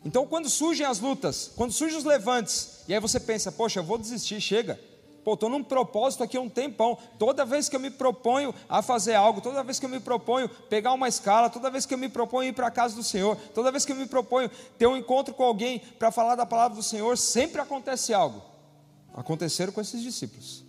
[0.04, 3.84] Então, quando surgem as lutas, quando surgem os levantes, e aí você pensa, poxa, eu
[3.84, 4.78] vou desistir, chega.
[5.24, 6.98] Pô, estou num propósito aqui há um tempão.
[7.18, 10.48] Toda vez que eu me proponho a fazer algo, toda vez que eu me proponho
[10.48, 13.36] pegar uma escala, toda vez que eu me proponho ir para a casa do Senhor,
[13.54, 16.76] toda vez que eu me proponho ter um encontro com alguém para falar da palavra
[16.76, 18.42] do Senhor, sempre acontece algo.
[19.14, 20.64] Aconteceram com esses discípulos.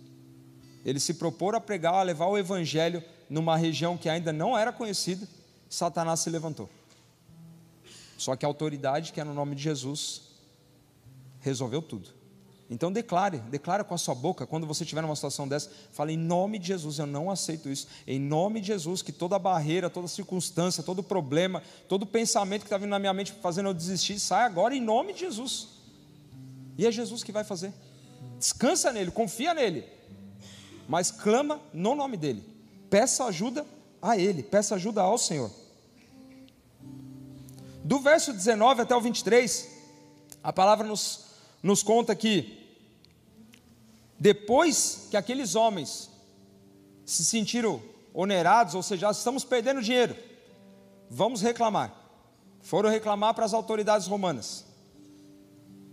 [0.84, 4.72] Eles se proporam a pregar, a levar o evangelho numa região que ainda não era
[4.72, 5.26] conhecida,
[5.68, 6.68] Satanás se levantou.
[8.16, 10.22] Só que a autoridade, que é no nome de Jesus,
[11.40, 12.10] resolveu tudo.
[12.70, 16.16] Então declare, declare com a sua boca, quando você estiver numa situação dessa, fale em
[16.16, 17.86] nome de Jesus, eu não aceito isso.
[18.06, 22.78] Em nome de Jesus, que toda barreira, toda circunstância, todo problema, todo pensamento que está
[22.78, 25.68] vindo na minha mente fazendo eu desistir, sai agora em nome de Jesus.
[26.78, 27.72] E é Jesus que vai fazer.
[28.38, 29.84] Descansa nele, confia nele.
[30.88, 32.42] Mas clama no nome dele.
[32.88, 33.64] Peça ajuda
[34.00, 35.50] a ele, peça ajuda ao Senhor.
[37.84, 39.68] Do verso 19 até o 23,
[40.42, 41.26] a palavra nos,
[41.62, 42.66] nos conta que,
[44.18, 46.08] depois que aqueles homens
[47.04, 47.82] se sentiram
[48.14, 50.16] onerados, ou seja, estamos perdendo dinheiro,
[51.10, 51.94] vamos reclamar.
[52.62, 54.64] Foram reclamar para as autoridades romanas.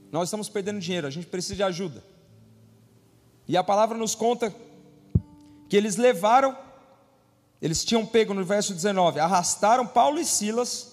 [0.10, 2.02] Nós estamos perdendo dinheiro, a gente precisa de ajuda.
[3.50, 4.56] E a palavra nos conta
[5.68, 6.58] que eles levaram,
[7.62, 10.91] eles tinham pego no verso 19, arrastaram Paulo e Silas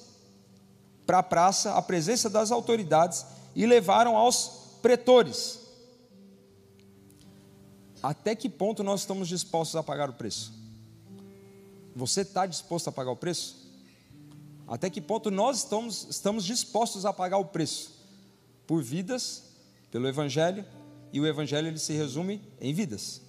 [1.08, 3.24] para a praça, à presença das autoridades,
[3.56, 5.58] e levaram aos pretores.
[8.02, 10.52] Até que ponto nós estamos dispostos a pagar o preço?
[11.96, 13.56] Você está disposto a pagar o preço?
[14.66, 17.90] Até que ponto nós estamos, estamos dispostos a pagar o preço?
[18.66, 19.44] Por vidas,
[19.90, 20.62] pelo Evangelho,
[21.10, 23.22] e o Evangelho ele se resume em vidas.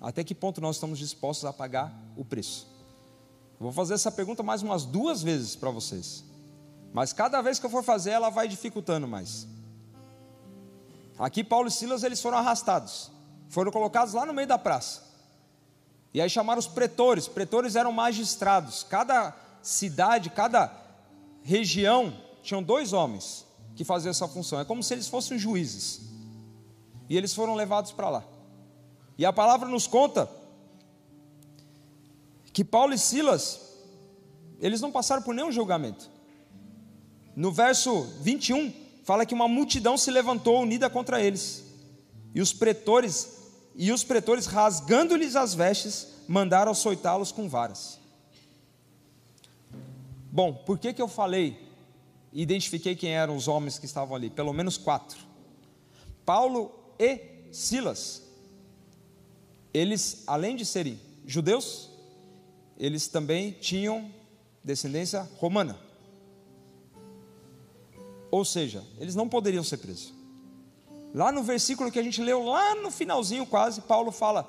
[0.00, 2.68] Até que ponto nós estamos dispostos a pagar o preço?
[3.58, 6.27] Vou fazer essa pergunta mais umas duas vezes para vocês.
[6.92, 9.46] Mas cada vez que eu for fazer, ela vai dificultando mais.
[11.18, 13.10] Aqui Paulo e Silas eles foram arrastados,
[13.48, 15.08] foram colocados lá no meio da praça.
[16.12, 17.28] E aí chamaram os pretores.
[17.28, 18.82] Pretores eram magistrados.
[18.82, 20.72] Cada cidade, cada
[21.42, 23.46] região tinham dois homens
[23.76, 24.58] que faziam essa função.
[24.58, 26.00] É como se eles fossem juízes.
[27.08, 28.24] E eles foram levados para lá.
[29.16, 30.28] E a palavra nos conta
[32.52, 33.60] que Paulo e Silas
[34.60, 36.10] eles não passaram por nenhum julgamento.
[37.38, 38.74] No verso 21,
[39.04, 41.62] fala que uma multidão se levantou unida contra eles.
[42.34, 43.44] E os pretores,
[43.76, 48.00] e os pretores rasgando-lhes as vestes, mandaram açoitá-los com varas.
[50.32, 51.56] Bom, por que que eu falei
[52.32, 54.30] e identifiquei quem eram os homens que estavam ali?
[54.30, 55.20] Pelo menos quatro.
[56.26, 57.20] Paulo e
[57.52, 58.24] Silas.
[59.72, 61.88] Eles, além de serem judeus,
[62.76, 64.12] eles também tinham
[64.64, 65.86] descendência romana.
[68.30, 70.12] Ou seja, eles não poderiam ser presos.
[71.14, 74.44] Lá no versículo que a gente leu, lá no finalzinho quase, Paulo fala: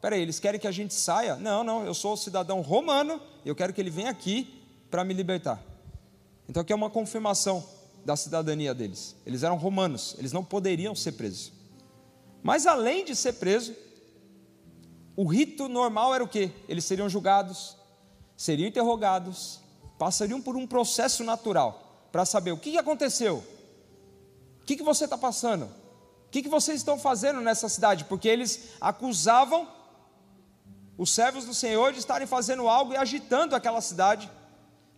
[0.00, 1.36] peraí, eles querem que a gente saia?
[1.36, 5.62] Não, não, eu sou cidadão romano, eu quero que ele venha aqui para me libertar.
[6.48, 7.64] Então aqui é uma confirmação
[8.04, 9.16] da cidadania deles.
[9.24, 11.52] Eles eram romanos, eles não poderiam ser presos.
[12.42, 13.74] Mas além de ser preso,
[15.16, 16.50] o rito normal era o quê?
[16.68, 17.76] Eles seriam julgados,
[18.36, 19.60] seriam interrogados,
[19.98, 23.42] passariam por um processo natural para saber o que aconteceu,
[24.60, 29.66] o que você está passando, o que vocês estão fazendo nessa cidade, porque eles acusavam
[30.98, 34.30] os servos do Senhor de estarem fazendo algo e agitando aquela cidade,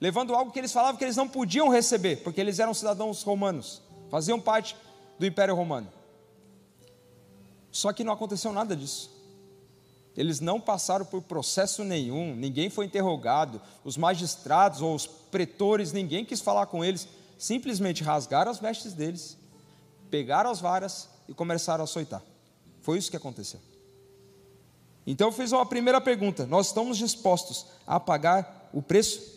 [0.01, 3.81] levando algo que eles falavam que eles não podiam receber, porque eles eram cidadãos romanos,
[4.11, 4.77] faziam parte
[5.19, 5.91] do Império Romano.
[7.71, 9.14] Só que não aconteceu nada disso.
[10.17, 16.25] Eles não passaram por processo nenhum, ninguém foi interrogado, os magistrados ou os pretores, ninguém
[16.25, 19.37] quis falar com eles, simplesmente rasgaram as vestes deles,
[20.11, 22.23] pegaram as varas e começaram a açoitar.
[22.81, 23.61] Foi isso que aconteceu.
[25.07, 29.35] Então eu fiz uma primeira pergunta: nós estamos dispostos a pagar o preço?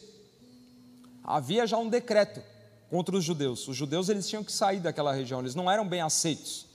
[1.23, 2.41] Havia já um decreto
[2.89, 3.67] contra os judeus.
[3.67, 6.65] Os judeus eles tinham que sair daquela região, eles não eram bem aceitos.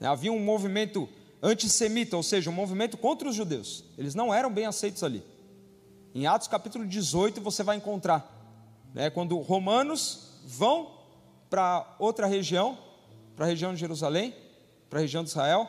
[0.00, 1.08] Havia um movimento
[1.42, 3.84] antissemita, ou seja, um movimento contra os judeus.
[3.96, 5.22] Eles não eram bem aceitos ali.
[6.14, 8.28] Em Atos capítulo 18 você vai encontrar,
[8.92, 10.98] né, quando romanos vão
[11.48, 12.76] para outra região,
[13.36, 14.34] para a região de Jerusalém,
[14.88, 15.68] para a região de Israel,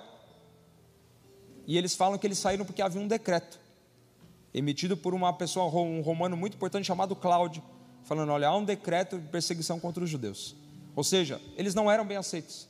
[1.68, 3.60] e eles falam que eles saíram porque havia um decreto
[4.54, 7.64] emitido por uma pessoa, um romano muito importante chamado Cláudio,
[8.04, 10.56] falando: olha, há um decreto de perseguição contra os judeus.
[10.96, 12.68] Ou seja, eles não eram bem aceitos.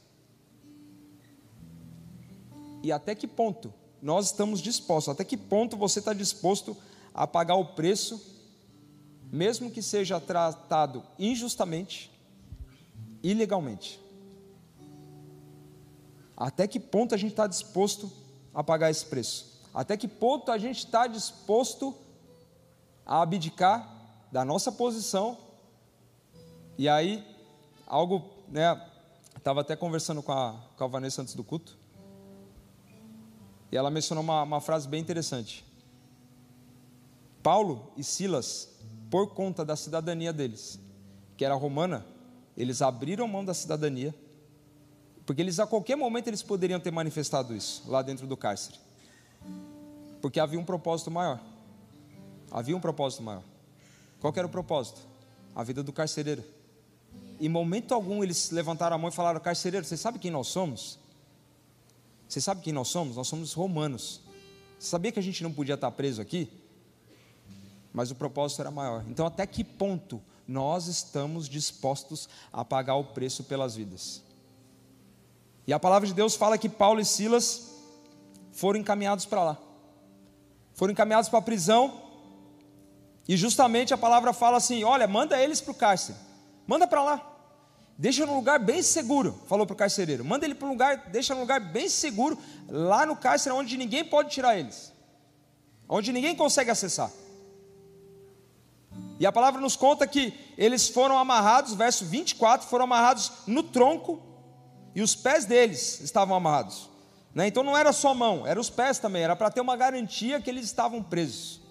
[2.83, 6.75] E até que ponto nós estamos dispostos, até que ponto você está disposto
[7.13, 8.19] a pagar o preço,
[9.31, 12.11] mesmo que seja tratado injustamente,
[13.21, 13.99] ilegalmente?
[16.35, 18.11] Até que ponto a gente está disposto
[18.53, 19.61] a pagar esse preço?
[19.73, 21.95] Até que ponto a gente está disposto
[23.05, 23.87] a abdicar
[24.31, 25.37] da nossa posição?
[26.77, 27.23] E aí,
[27.85, 28.89] algo, né?
[29.37, 31.80] Estava até conversando com a, com a Vanessa antes do culto.
[33.71, 35.65] E ela mencionou uma, uma frase bem interessante.
[37.41, 38.69] Paulo e Silas,
[39.09, 40.79] por conta da cidadania deles,
[41.37, 42.05] que era romana,
[42.57, 44.13] eles abriram mão da cidadania
[45.25, 48.77] porque eles a qualquer momento eles poderiam ter manifestado isso lá dentro do cárcere.
[50.21, 51.39] Porque havia um propósito maior.
[52.51, 53.43] Havia um propósito maior.
[54.19, 54.99] Qual era o propósito?
[55.55, 56.43] A vida do carcereiro.
[57.39, 60.99] Em momento algum eles levantaram a mão e falaram: Carcereiro, você sabe quem nós somos?
[62.31, 63.17] Você sabe quem nós somos?
[63.17, 64.21] Nós somos romanos.
[64.79, 66.49] Você sabia que a gente não podia estar preso aqui?
[67.91, 69.03] Mas o propósito era maior.
[69.09, 74.23] Então, até que ponto nós estamos dispostos a pagar o preço pelas vidas?
[75.67, 77.73] E a palavra de Deus fala que Paulo e Silas
[78.53, 79.57] foram encaminhados para lá.
[80.73, 82.01] Foram encaminhados para a prisão.
[83.27, 86.17] E justamente a palavra fala assim: olha, manda eles para o cárcere.
[86.65, 87.30] Manda para lá.
[88.01, 90.25] Deixa num lugar bem seguro, falou para o carcereiro.
[90.25, 92.35] Manda ele para um lugar, deixa num lugar bem seguro,
[92.67, 94.91] lá no cárcere, onde ninguém pode tirar eles.
[95.87, 97.11] Onde ninguém consegue acessar.
[99.19, 104.19] E a palavra nos conta que eles foram amarrados, verso 24, foram amarrados no tronco
[104.95, 106.89] e os pés deles estavam amarrados.
[107.35, 107.45] Né?
[107.45, 110.41] Então não era só a mão, eram os pés também, era para ter uma garantia
[110.41, 111.61] que eles estavam presos.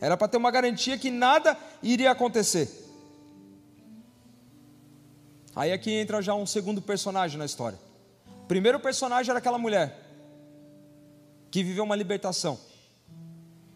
[0.00, 2.87] Era para ter uma garantia que nada iria acontecer.
[5.58, 7.76] Aí aqui entra já um segundo personagem na história.
[8.44, 10.08] O primeiro personagem era aquela mulher
[11.50, 12.56] que viveu uma libertação.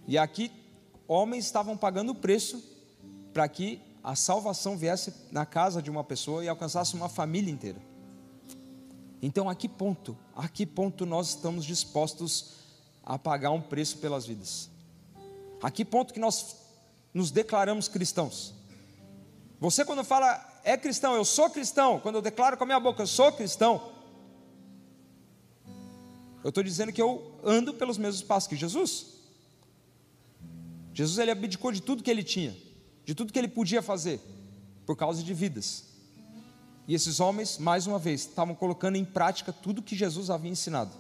[0.07, 0.53] E aqui
[1.09, 2.63] homens estavam pagando o preço
[3.33, 7.81] para que a salvação viesse na casa de uma pessoa e alcançasse uma família inteira.
[9.21, 12.59] Então, a que ponto, a que ponto nós estamos dispostos
[13.05, 14.71] a pagar um preço pelas vidas?
[15.61, 16.59] A que ponto que nós
[17.13, 18.55] nos declaramos cristãos?
[19.59, 23.03] Você quando fala é cristão, eu sou cristão, quando eu declaro com a minha boca
[23.03, 23.93] eu sou cristão,
[26.43, 29.07] eu estou dizendo que eu ando pelos mesmos passos que Jesus.
[30.93, 32.57] Jesus ele abdicou de tudo que ele tinha,
[33.05, 34.21] de tudo que ele podia fazer,
[34.85, 35.85] por causa de vidas.
[36.87, 40.91] E esses homens, mais uma vez, estavam colocando em prática tudo que Jesus havia ensinado.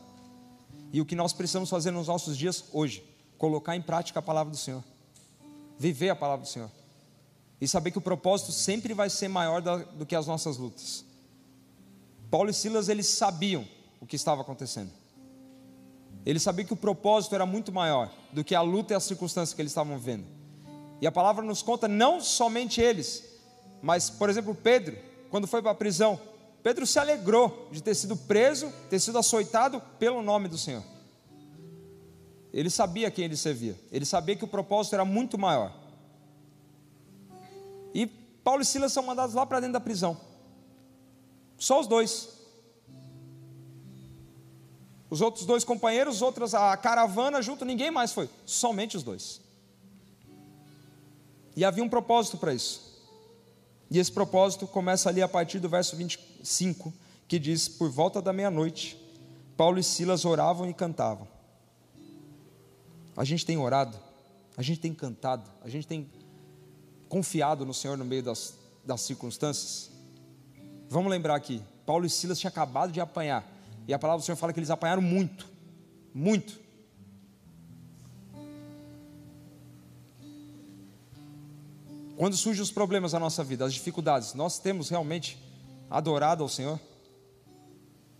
[0.93, 3.05] E o que nós precisamos fazer nos nossos dias hoje,
[3.37, 4.85] colocar em prática a palavra do Senhor.
[5.79, 6.71] Viver a palavra do Senhor.
[7.63, 11.05] E saber que o propósito sempre vai ser maior do que as nossas lutas.
[12.29, 13.65] Paulo e Silas, eles sabiam
[14.01, 14.91] o que estava acontecendo.
[16.27, 19.55] Eles sabiam que o propósito era muito maior do que a luta e as circunstâncias
[19.55, 20.27] que eles estavam vivendo.
[21.01, 23.23] E a palavra nos conta não somente eles,
[23.81, 24.99] mas, por exemplo, Pedro,
[25.31, 26.21] quando foi para a prisão,
[26.65, 30.83] Pedro se alegrou de ter sido preso, ter sido açoitado pelo nome do Senhor.
[32.53, 35.82] Ele sabia quem ele servia, ele sabia que o propósito era muito maior.
[37.95, 40.19] E Paulo e Silas são mandados lá para dentro da prisão,
[41.59, 42.41] só os dois.
[45.09, 49.43] Os outros dois companheiros, outras, a caravana junto, ninguém mais foi, somente os dois.
[51.55, 52.93] E havia um propósito para isso.
[53.91, 56.93] E esse propósito começa ali a partir do verso 25,
[57.29, 58.97] que diz: Por volta da meia-noite,
[59.55, 61.29] Paulo e Silas oravam e cantavam.
[63.15, 63.99] A gente tem orado,
[64.57, 66.11] a gente tem cantado, a gente tem
[67.13, 69.91] confiado no Senhor no meio das, das circunstâncias.
[70.89, 73.47] Vamos lembrar aqui: Paulo e Silas tinham acabado de apanhar,
[73.87, 75.47] e a palavra do Senhor fala que eles apanharam muito,
[76.15, 76.59] muito.
[82.17, 85.39] Quando surgem os problemas na nossa vida, as dificuldades, nós temos realmente
[85.91, 86.81] adorado ao Senhor?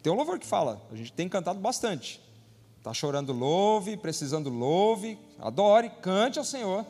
[0.03, 2.21] Tem um louvor que fala, a gente tem cantado bastante.
[2.77, 6.85] Está chorando, louve, precisando, louve, adore, cante ao Senhor.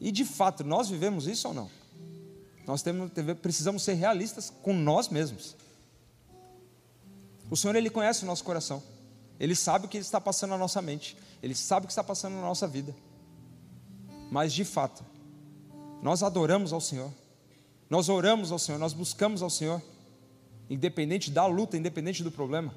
[0.00, 1.70] E de fato, nós vivemos isso ou não?
[2.66, 5.56] Nós temos, precisamos ser realistas com nós mesmos.
[7.50, 8.82] O Senhor, Ele conhece o nosso coração.
[9.38, 11.16] Ele sabe o que está passando na nossa mente.
[11.42, 12.94] Ele sabe o que está passando na nossa vida.
[14.30, 15.04] mas de fato,
[16.02, 17.12] nós adoramos ao Senhor,
[17.88, 19.80] nós oramos ao Senhor, nós buscamos ao Senhor,
[20.68, 22.74] independente da luta, independente do problema.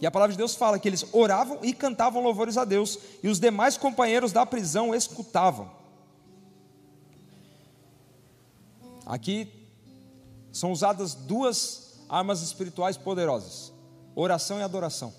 [0.00, 3.28] E a palavra de Deus fala que eles oravam e cantavam louvores a Deus, e
[3.28, 5.70] os demais companheiros da prisão escutavam.
[9.06, 9.48] Aqui
[10.52, 13.72] são usadas duas armas espirituais poderosas:
[14.14, 15.12] oração e adoração.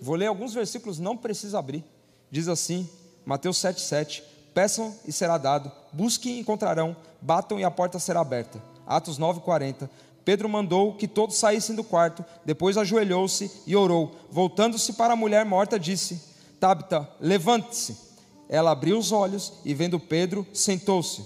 [0.00, 1.84] Vou ler alguns versículos, não precisa abrir.
[2.30, 2.88] Diz assim,
[3.24, 4.22] Mateus 7,7:
[4.52, 8.62] Peçam e será dado, busquem e encontrarão, batam e a porta será aberta.
[8.86, 9.88] Atos 9,40.
[10.24, 14.16] Pedro mandou que todos saíssem do quarto, depois ajoelhou-se e orou.
[14.30, 16.20] Voltando-se para a mulher morta, disse:
[16.58, 17.96] Tabita, levante-se.
[18.48, 21.24] Ela abriu os olhos e, vendo Pedro, sentou-se.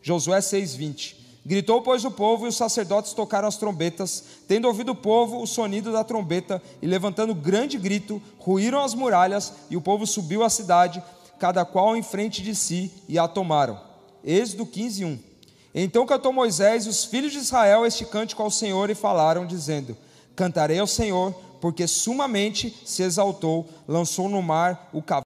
[0.00, 1.22] Josué 6,20.
[1.44, 4.24] Gritou, pois, o povo, e os sacerdotes tocaram as trombetas.
[4.46, 9.52] Tendo ouvido o povo o sonido da trombeta, e levantando grande grito, ruíram as muralhas,
[9.68, 11.02] e o povo subiu à cidade,
[11.38, 13.80] cada qual em frente de si, e a tomaram.
[14.24, 15.31] Êxodo 15, 1.
[15.74, 19.96] Então cantou Moisés e os filhos de Israel este cântico ao Senhor, e falaram, dizendo:
[20.36, 25.24] Cantarei ao Senhor, porque sumamente se exaltou, lançou no mar o cavalo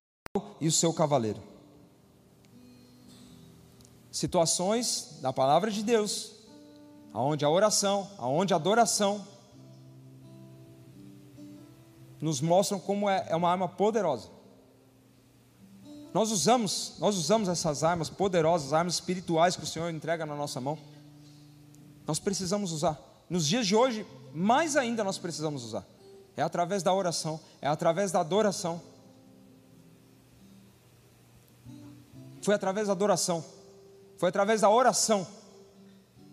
[0.61, 1.47] e o seu cavaleiro
[4.17, 6.33] situações da palavra de Deus,
[7.13, 9.23] aonde a oração, aonde a adoração
[12.19, 14.31] nos mostram como é, é uma arma poderosa.
[16.17, 20.59] Nós usamos, nós usamos essas armas poderosas, armas espirituais que o Senhor entrega na nossa
[20.63, 20.79] mão.
[22.07, 22.99] Nós precisamos usar.
[23.29, 25.85] Nos dias de hoje, mais ainda nós precisamos usar.
[26.35, 28.81] É através da oração, é através da adoração.
[32.41, 33.45] Foi através da adoração
[34.17, 35.27] foi através da oração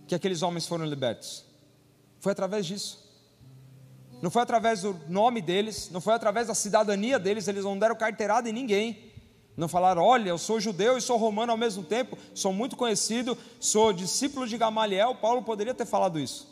[0.08, 1.44] que aqueles homens foram libertos.
[2.22, 3.04] Foi através disso.
[4.22, 7.98] Não foi através do nome deles, não foi através da cidadania deles, eles não deram
[7.98, 9.13] carteirada em ninguém.
[9.56, 13.38] Não falaram, olha, eu sou judeu e sou romano ao mesmo tempo, sou muito conhecido,
[13.60, 15.16] sou discípulo de Gamaliel.
[15.16, 16.48] Paulo poderia ter falado isso.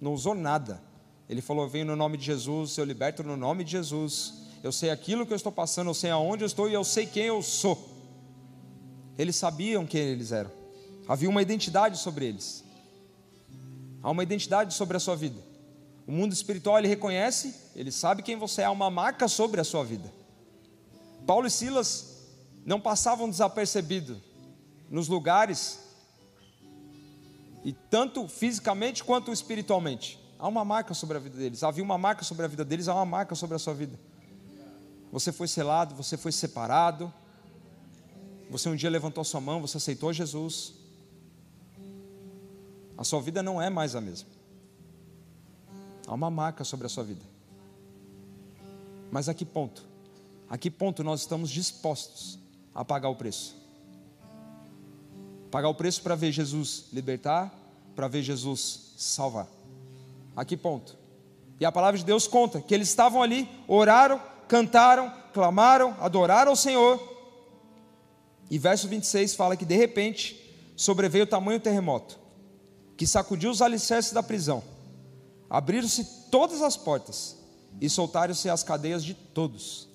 [0.00, 0.80] Não usou nada.
[1.28, 4.34] Ele falou: venho no nome de Jesus, eu liberto no nome de Jesus.
[4.62, 7.06] Eu sei aquilo que eu estou passando, eu sei aonde eu estou e eu sei
[7.06, 7.78] quem eu sou.
[9.18, 10.50] Eles sabiam quem eles eram.
[11.06, 12.64] Havia uma identidade sobre eles.
[14.02, 15.40] Há uma identidade sobre a sua vida.
[16.06, 19.64] O mundo espiritual ele reconhece, ele sabe quem você é, há uma marca sobre a
[19.64, 20.12] sua vida.
[21.26, 22.15] Paulo e Silas
[22.66, 24.18] não passavam desapercebidos
[24.90, 25.80] nos lugares,
[27.64, 30.20] e tanto fisicamente quanto espiritualmente.
[30.38, 31.62] Há uma marca sobre a vida deles.
[31.62, 33.98] Havia uma marca sobre a vida deles, há uma marca sobre a sua vida.
[35.10, 37.12] Você foi selado, você foi separado.
[38.50, 40.74] Você um dia levantou sua mão, você aceitou Jesus
[42.96, 44.28] a sua vida não é mais a mesma.
[46.06, 47.24] Há uma marca sobre a sua vida.
[49.10, 49.84] Mas a que ponto?
[50.48, 52.38] A que ponto nós estamos dispostos
[52.76, 53.56] a pagar o preço?
[55.50, 57.52] Pagar o preço para ver Jesus libertar,
[57.94, 59.48] para ver Jesus salvar.
[60.36, 60.94] A que ponto?
[61.58, 66.56] E a palavra de Deus conta que eles estavam ali, oraram, cantaram, clamaram, adoraram o
[66.56, 67.00] Senhor.
[68.50, 70.38] E verso 26 fala que de repente
[70.76, 72.26] sobreveio o tamanho terremoto
[72.96, 74.62] que sacudiu os alicerces da prisão.
[75.48, 77.36] Abriram-se todas as portas
[77.80, 79.88] e soltaram-se as cadeias de todos.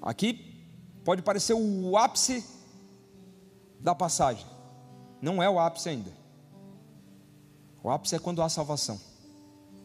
[0.00, 0.66] Aqui
[1.04, 2.44] pode parecer o ápice
[3.78, 4.46] da passagem.
[5.20, 6.12] Não é o ápice ainda.
[7.82, 9.00] O ápice é quando há salvação.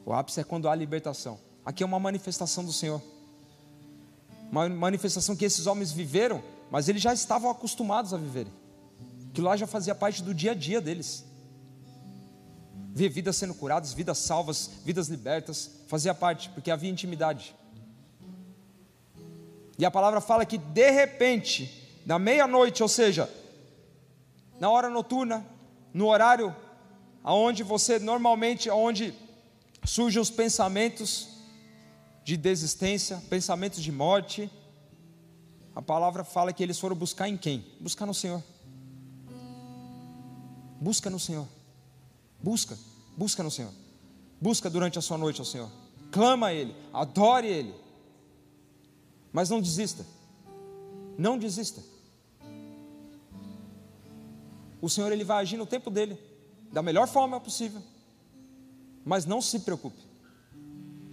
[0.05, 1.39] O ápice é quando há libertação.
[1.65, 3.01] Aqui é uma manifestação do Senhor.
[4.51, 8.51] Uma manifestação que esses homens viveram mas eles já estavam acostumados a viverem.
[9.33, 11.23] Que lá já fazia parte do dia a dia deles.
[12.93, 17.55] Ver vidas sendo curadas, vidas salvas, vidas libertas, fazia parte, porque havia intimidade.
[19.77, 23.29] E a palavra fala que de repente, na meia-noite, ou seja,
[24.59, 25.45] na hora noturna,
[25.93, 26.55] no horário
[27.23, 29.13] aonde você normalmente, aonde
[29.83, 31.27] surgem os pensamentos
[32.23, 34.49] de desistência, pensamentos de morte,
[35.75, 37.65] a palavra fala que eles foram buscar em quem?
[37.79, 38.41] Buscar no Senhor.
[40.79, 41.47] Busca no Senhor.
[42.41, 42.77] Busca,
[43.17, 43.71] busca no Senhor.
[44.39, 45.69] Busca durante a sua noite ao Senhor.
[46.11, 47.73] Clama a Ele, adore Ele.
[49.35, 50.05] Mas não desista.
[51.17, 51.83] Não desista.
[54.81, 56.17] O Senhor ele vai agir no tempo dele,
[56.71, 57.81] da melhor forma possível.
[59.03, 60.01] Mas não se preocupe.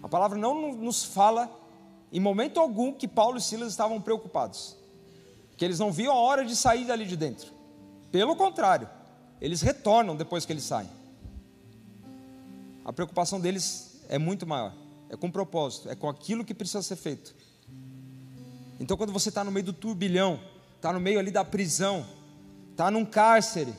[0.01, 1.51] A palavra não nos fala
[2.13, 4.77] em momento algum que Paulo e Silas estavam preocupados,
[5.57, 7.53] que eles não viam a hora de sair dali de dentro.
[8.13, 8.89] Pelo contrário,
[9.41, 10.89] eles retornam depois que eles saem.
[12.85, 14.73] A preocupação deles é muito maior,
[15.11, 17.42] é com propósito, é com aquilo que precisa ser feito.
[18.83, 20.41] Então, quando você está no meio do turbilhão,
[20.75, 22.05] está no meio ali da prisão,
[22.73, 23.73] está num cárcere,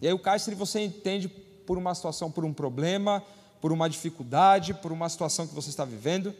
[0.00, 3.24] e aí o cárcere você entende por uma situação, por um problema,
[3.60, 6.32] por uma dificuldade, por uma situação que você está vivendo.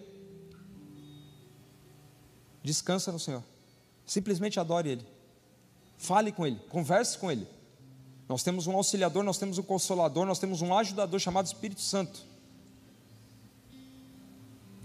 [2.62, 3.42] Descansa no Senhor.
[4.06, 5.06] Simplesmente adore Ele.
[5.98, 7.46] Fale com Ele, converse com Ele.
[8.28, 12.20] Nós temos um auxiliador, nós temos um consolador, nós temos um ajudador chamado Espírito Santo,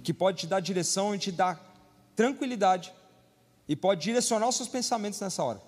[0.03, 1.66] que pode te dar direção e te dar
[2.17, 2.91] tranquilidade,
[3.67, 5.61] e pode direcionar os seus pensamentos nessa hora.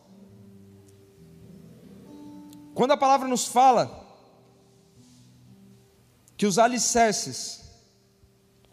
[2.73, 4.07] Quando a palavra nos fala
[6.35, 7.61] que os alicerces,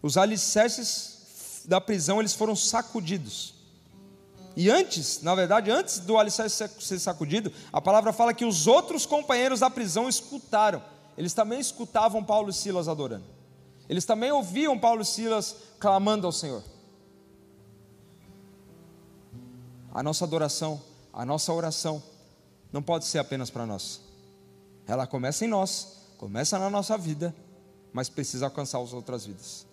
[0.00, 3.54] os alicerces da prisão, eles foram sacudidos.
[4.56, 9.04] E antes, na verdade, antes do alicerce ser sacudido, a palavra fala que os outros
[9.04, 10.82] companheiros da prisão escutaram.
[11.18, 13.26] Eles também escutavam Paulo e Silas adorando.
[13.86, 16.75] Eles também ouviam Paulo e Silas clamando ao Senhor.
[19.96, 20.78] A nossa adoração,
[21.10, 22.02] a nossa oração,
[22.70, 24.02] não pode ser apenas para nós.
[24.86, 27.34] Ela começa em nós, começa na nossa vida,
[27.94, 29.66] mas precisa alcançar as outras vidas.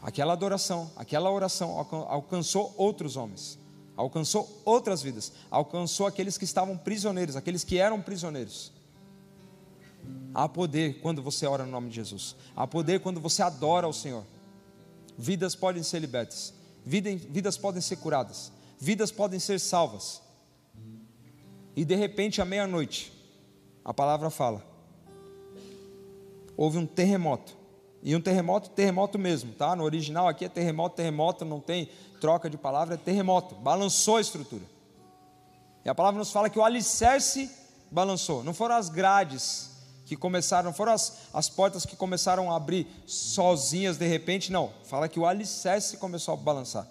[0.00, 1.76] Aquela adoração, aquela oração
[2.08, 3.58] alcançou outros homens,
[3.96, 8.70] alcançou outras vidas, alcançou aqueles que estavam prisioneiros, aqueles que eram prisioneiros.
[10.32, 13.92] Há poder quando você ora no nome de Jesus, há poder quando você adora o
[13.92, 14.22] Senhor.
[15.18, 16.54] Vidas podem ser libertas,
[16.86, 20.22] vidas podem ser curadas, vidas podem ser salvas.
[21.76, 23.12] E de repente, à meia-noite,
[23.84, 24.64] a palavra fala:
[26.56, 27.60] houve um terremoto.
[28.02, 29.76] E um terremoto, terremoto mesmo, tá?
[29.76, 33.54] No original aqui é terremoto, terremoto, não tem troca de palavra, é terremoto.
[33.56, 34.64] Balançou a estrutura.
[35.84, 37.50] E a palavra nos fala que o alicerce
[37.90, 38.42] balançou.
[38.42, 39.70] Não foram as grades
[40.06, 44.72] que começaram, não foram as, as portas que começaram a abrir sozinhas de repente, não.
[44.84, 46.86] Fala que o alicerce começou a balançar.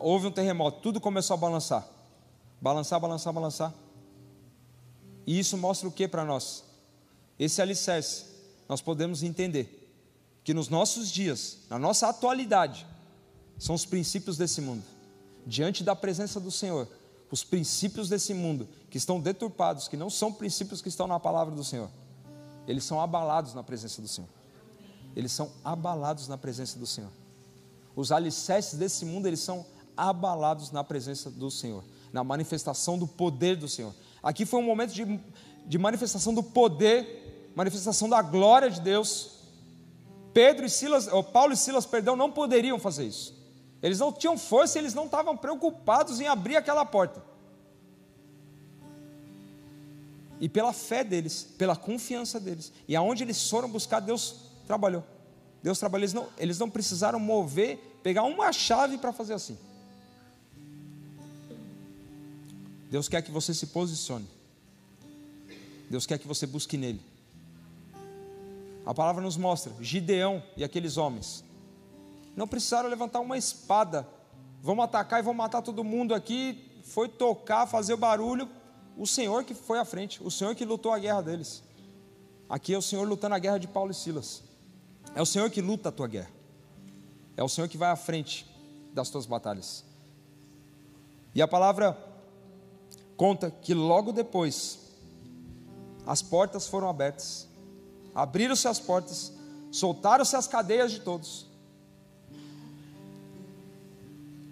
[0.00, 1.86] Houve um terremoto, tudo começou a balançar.
[2.60, 3.74] Balançar, balançar, balançar.
[5.26, 6.64] E isso mostra o que para nós?
[7.38, 8.24] Esse alicerce
[8.68, 9.74] nós podemos entender
[10.42, 12.86] que nos nossos dias, na nossa atualidade,
[13.58, 14.82] são os princípios desse mundo.
[15.46, 16.88] Diante da presença do Senhor,
[17.30, 21.54] os princípios desse mundo que estão deturpados, que não são princípios que estão na palavra
[21.54, 21.90] do Senhor,
[22.66, 24.28] eles são abalados na presença do Senhor.
[25.16, 27.10] Eles são abalados na presença do Senhor.
[27.96, 29.77] Os alicerces desse mundo, eles são abalados
[30.72, 33.94] na presença do Senhor, na manifestação do poder do Senhor.
[34.22, 35.20] Aqui foi um momento de,
[35.66, 37.26] de manifestação do poder
[37.58, 39.32] manifestação da glória de Deus.
[40.32, 43.34] Pedro e Silas, ou Paulo e Silas, perdão, não poderiam fazer isso.
[43.82, 47.20] Eles não tinham força, eles não estavam preocupados em abrir aquela porta.
[50.40, 55.02] E pela fé deles, pela confiança deles, e aonde eles foram buscar, Deus trabalhou.
[55.60, 59.58] Deus trabalhou, eles não, eles não precisaram mover, pegar uma chave para fazer assim.
[62.90, 64.28] Deus quer que você se posicione.
[65.90, 67.00] Deus quer que você busque nele.
[68.84, 71.44] A palavra nos mostra: Gideão e aqueles homens
[72.34, 74.08] não precisaram levantar uma espada,
[74.62, 76.64] vamos atacar e vamos matar todo mundo aqui.
[76.84, 78.48] Foi tocar, fazer barulho.
[78.96, 81.62] O Senhor que foi à frente, o Senhor que lutou a guerra deles.
[82.48, 84.42] Aqui é o Senhor lutando a guerra de Paulo e Silas.
[85.14, 86.30] É o Senhor que luta a tua guerra.
[87.36, 88.46] É o Senhor que vai à frente
[88.94, 89.84] das tuas batalhas.
[91.34, 91.96] E a palavra
[93.18, 94.78] conta que logo depois
[96.06, 97.48] as portas foram abertas
[98.18, 99.32] abriram-se as portas,
[99.70, 101.46] soltaram-se as cadeias de todos.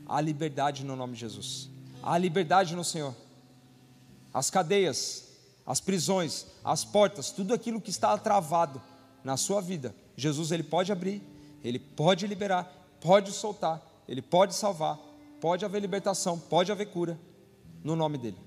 [0.06, 1.68] Há liberdade no nome de Jesus,
[2.00, 3.12] há liberdade no Senhor.
[4.32, 5.24] As cadeias,
[5.66, 8.80] as prisões, as portas, tudo aquilo que está travado
[9.24, 11.20] na sua vida, Jesus ele pode abrir,
[11.64, 14.96] ele pode liberar, pode soltar, ele pode salvar,
[15.40, 17.18] pode haver libertação, pode haver cura,
[17.82, 18.38] no nome dele.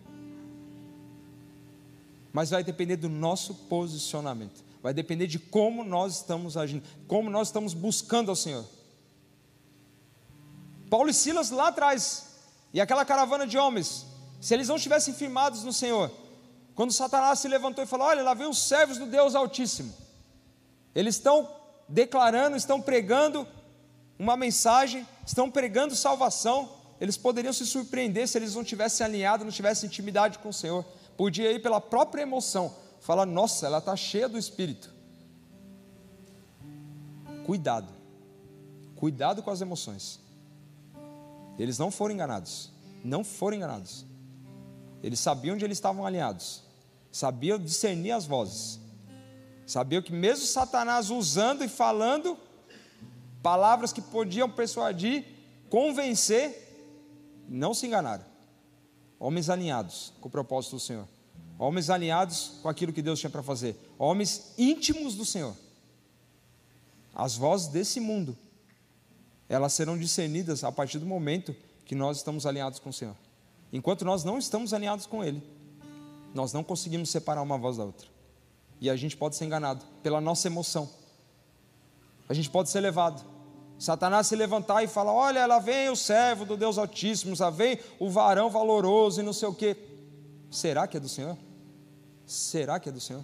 [2.31, 4.63] Mas vai depender do nosso posicionamento.
[4.81, 8.65] Vai depender de como nós estamos agindo, como nós estamos buscando ao Senhor.
[10.89, 12.27] Paulo e Silas lá atrás,
[12.73, 14.05] e aquela caravana de homens,
[14.39, 16.11] se eles não estivessem firmados no Senhor,
[16.73, 19.93] quando Satanás se levantou e falou: Olha, lá vem os servos do Deus Altíssimo,
[20.95, 21.47] eles estão
[21.87, 23.45] declarando, estão pregando
[24.17, 26.69] uma mensagem, estão pregando salvação,
[26.99, 30.85] eles poderiam se surpreender se eles não tivessem alinhado, não tivessem intimidade com o Senhor,
[31.19, 34.95] podia ir pela própria emoção, fala: nossa, ela está cheia do Espírito.
[37.45, 37.91] Cuidado,
[38.95, 40.21] cuidado com as emoções.
[41.57, 42.71] Eles não foram enganados,
[43.03, 44.05] não foram enganados.
[45.03, 46.63] Eles sabiam onde eles estavam alinhados,
[47.11, 48.79] sabiam discernir as vozes,
[49.67, 52.37] sabiam que mesmo Satanás usando e falando,
[53.41, 55.25] Palavras que podiam persuadir,
[55.69, 56.67] convencer,
[57.47, 58.25] não se enganaram.
[59.19, 61.07] Homens alinhados com o propósito do Senhor.
[61.57, 63.75] Homens alinhados com aquilo que Deus tinha para fazer.
[63.97, 65.53] Homens íntimos do Senhor.
[67.13, 68.37] As vozes desse mundo,
[69.49, 71.53] elas serão discernidas a partir do momento
[71.85, 73.15] que nós estamos alinhados com o Senhor.
[73.73, 75.43] Enquanto nós não estamos alinhados com Ele,
[76.33, 78.07] nós não conseguimos separar uma voz da outra.
[78.79, 80.89] E a gente pode ser enganado pela nossa emoção.
[82.29, 83.25] A gente pode ser levado.
[83.79, 87.79] Satanás se levantar e falar: Olha, lá vem o servo do Deus Altíssimo, lá vem
[87.97, 89.77] o varão valoroso e não sei o quê.
[90.51, 91.37] Será que é do Senhor?
[92.25, 93.23] Será que é do Senhor?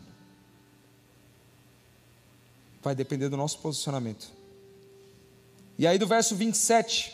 [2.81, 4.31] Vai depender do nosso posicionamento.
[5.77, 7.13] E aí, do verso 27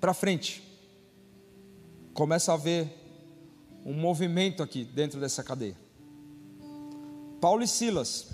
[0.00, 0.62] para frente,
[2.12, 2.92] começa a haver
[3.86, 5.76] um movimento aqui dentro dessa cadeia.
[7.40, 8.26] Paulo e Silas,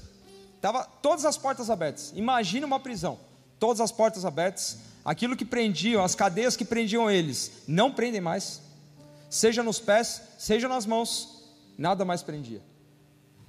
[0.61, 2.12] tava todas as portas abertas.
[2.14, 3.18] Imagine uma prisão,
[3.59, 4.78] todas as portas abertas.
[5.04, 8.61] Aquilo que prendiam, as cadeias que prendiam eles, não prendem mais.
[9.30, 11.44] Seja nos pés, seja nas mãos,
[11.76, 12.62] nada mais prendia.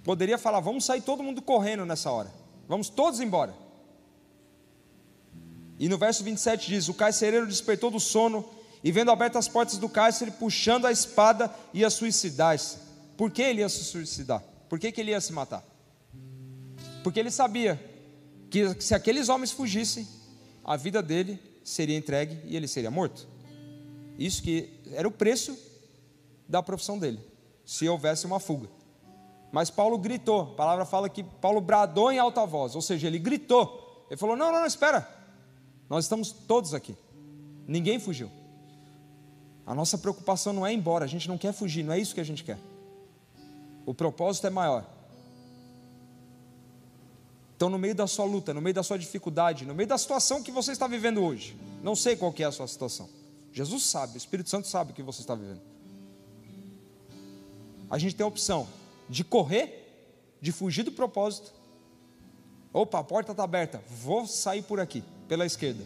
[0.04, 2.32] Poderia falar, vamos sair todo mundo correndo nessa hora.
[2.68, 3.54] Vamos todos embora.
[5.78, 8.46] E no verso 27 diz: O carcereiro despertou do sono
[8.84, 12.78] e, vendo abertas as portas do cárcere, puxando a espada, ia suicidar-se.
[13.18, 14.44] Por que ele ia se suicidar?
[14.70, 15.64] Por que, que ele ia se matar?
[17.04, 17.80] Porque ele sabia
[18.50, 20.08] que se aqueles homens fugissem,
[20.64, 23.28] a vida dele seria entregue e ele seria morto.
[24.18, 25.58] Isso que era o preço
[26.48, 27.20] da profissão dele,
[27.66, 28.68] se houvesse uma fuga.
[29.52, 33.20] Mas Paulo gritou, a palavra fala que Paulo bradou em alta voz, ou seja, ele
[33.20, 34.06] gritou.
[34.10, 35.08] Ele falou: Não, não, não, espera,
[35.90, 36.96] nós estamos todos aqui,
[37.68, 38.32] ninguém fugiu.
[39.66, 42.16] A nossa preocupação não é ir embora, a gente não quer fugir, não é isso
[42.16, 42.58] que a gente quer.
[43.86, 44.86] O propósito é maior.
[47.60, 50.42] Então, no meio da sua luta, no meio da sua dificuldade, no meio da situação
[50.42, 53.10] que você está vivendo hoje, não sei qual é a sua situação.
[53.52, 55.60] Jesus sabe, o Espírito Santo sabe o que você está vivendo.
[57.90, 58.66] A gente tem a opção
[59.10, 61.52] de correr, de fugir do propósito.
[62.72, 65.84] Opa, a porta está aberta, vou sair por aqui, pela esquerda.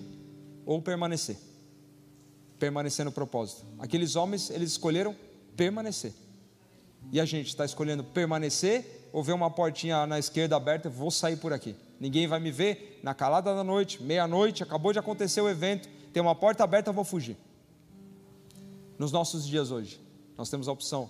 [0.67, 1.38] Ou permanecer.
[2.59, 3.65] Permanecer no propósito.
[3.80, 5.15] Aqueles homens, eles escolheram
[5.57, 6.13] permanecer.
[7.11, 11.38] E a gente está escolhendo permanecer ou ver uma portinha na esquerda aberta, vou sair
[11.38, 11.74] por aqui.
[11.99, 16.22] Ninguém vai me ver na calada da noite, meia-noite, acabou de acontecer o evento, tem
[16.22, 17.38] uma porta aberta, vou fugir.
[18.99, 20.01] Nos nossos dias hoje,
[20.38, 21.09] nós temos a opção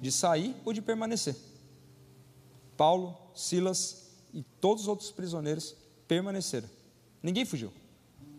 [0.00, 1.36] de sair ou de permanecer.
[2.76, 5.76] Paulo, Silas e todos os outros prisioneiros
[6.08, 6.68] permaneceram.
[7.22, 7.72] Ninguém fugiu.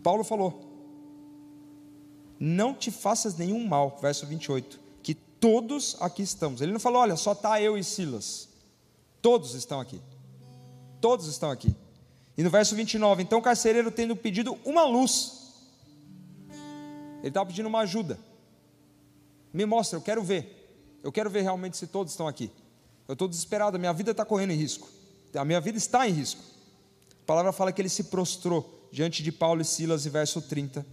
[0.02, 0.60] Paulo falou:
[2.38, 4.82] Não te faças nenhum mal, verso 28
[5.42, 6.60] todos aqui estamos.
[6.60, 8.48] Ele não falou, olha, só está eu e Silas.
[9.22, 10.02] Todos estão aqui.
[11.00, 11.74] Todos estão aqui.
[12.36, 15.54] E no verso 29, então o carcereiro tendo pedido uma luz,
[17.20, 18.18] ele estava pedindo uma ajuda.
[19.52, 21.00] Me mostra, eu quero ver.
[21.02, 22.50] Eu quero ver realmente se todos estão aqui.
[23.08, 24.88] Eu estou desesperado, a minha vida está correndo em risco.
[25.34, 26.42] A minha vida está em risco.
[27.22, 30.84] A palavra fala que ele se prostrou diante de Paulo e Silas, e verso 30.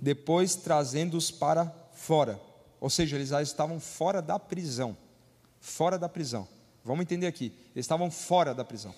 [0.00, 2.40] Depois trazendo-os para fora
[2.82, 4.96] ou seja, eles já estavam fora da prisão.
[5.60, 6.48] Fora da prisão.
[6.84, 7.52] Vamos entender aqui.
[7.74, 8.94] Eles estavam fora da prisão.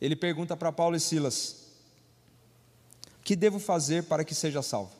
[0.00, 1.66] Ele pergunta para Paulo e Silas:
[3.22, 4.92] Que devo fazer para que seja salvo?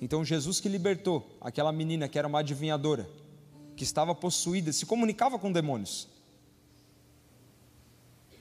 [0.00, 3.08] Então, Jesus que libertou aquela menina que era uma adivinhadora,
[3.76, 6.08] que estava possuída, se comunicava com demônios.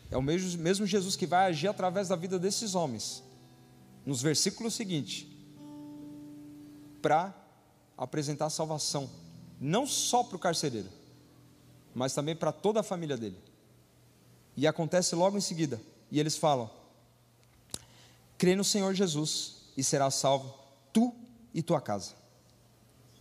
[0.10, 3.24] É o mesmo, mesmo Jesus que vai agir através da vida desses homens,
[4.06, 5.26] nos versículos seguintes,
[7.02, 7.34] para
[7.98, 9.10] apresentar salvação,
[9.60, 10.90] não só para o carcereiro,
[11.98, 13.38] mas também para toda a família dele.
[14.56, 15.82] E acontece logo em seguida,
[16.12, 16.70] e eles falam:
[18.38, 20.54] crê no Senhor Jesus e serás salvo,
[20.94, 21.12] tu
[21.56, 22.12] e tua casa.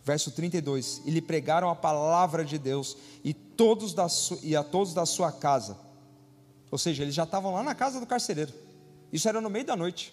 [0.04, 4.06] Verso 32: E lhe pregaram a palavra de Deus e, todos da
[4.42, 5.78] e a todos da sua casa.
[6.70, 8.52] Ou seja, eles já estavam lá na casa do carcereiro.
[9.10, 10.12] Isso era no meio da noite.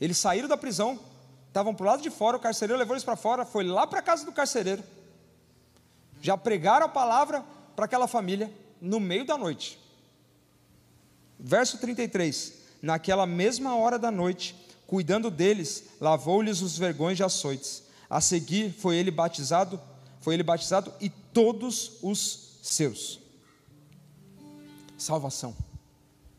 [0.00, 1.00] Eles saíram da prisão,
[1.48, 3.98] estavam para o lado de fora, o carcereiro levou eles para fora, foi lá para
[3.98, 4.84] a casa do carcereiro.
[6.20, 7.44] Já pregaram a palavra
[7.74, 9.78] para aquela família no meio da noite.
[11.38, 14.54] Verso 33: Naquela mesma hora da noite,
[14.86, 17.84] cuidando deles, lavou-lhes os vergões de açoites.
[18.08, 19.80] A seguir foi ele batizado,
[20.20, 23.20] foi ele batizado e todos os seus.
[24.98, 25.56] Salvação.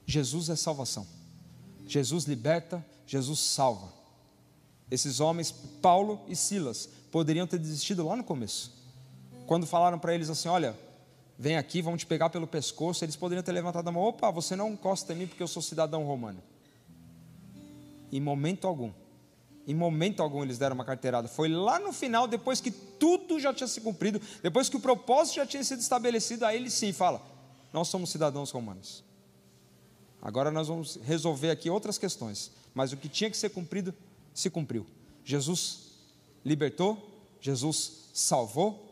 [0.06, 1.08] Jesus é salvação.
[1.88, 3.92] Jesus liberta, Jesus salva.
[4.90, 5.52] Esses homens,
[5.82, 8.81] Paulo e Silas, poderiam ter desistido lá no começo.
[9.52, 10.80] Quando falaram para eles assim: Olha,
[11.38, 13.04] vem aqui, vão te pegar pelo pescoço.
[13.04, 15.62] Eles poderiam ter levantado a mão: opa, você não encosta em mim porque eu sou
[15.62, 16.42] cidadão romano.
[18.14, 18.94] Em momento algum.
[19.68, 21.28] Em momento algum eles deram uma carteirada.
[21.28, 25.36] Foi lá no final, depois que tudo já tinha se cumprido, depois que o propósito
[25.36, 27.22] já tinha sido estabelecido, aí ele sim fala:
[27.74, 29.04] Nós somos cidadãos romanos.
[30.22, 33.94] Agora nós vamos resolver aqui outras questões, mas o que tinha que ser cumprido,
[34.34, 34.88] se cumpriu.
[35.26, 35.90] Jesus
[36.46, 36.98] libertou,
[37.42, 38.91] Jesus salvou,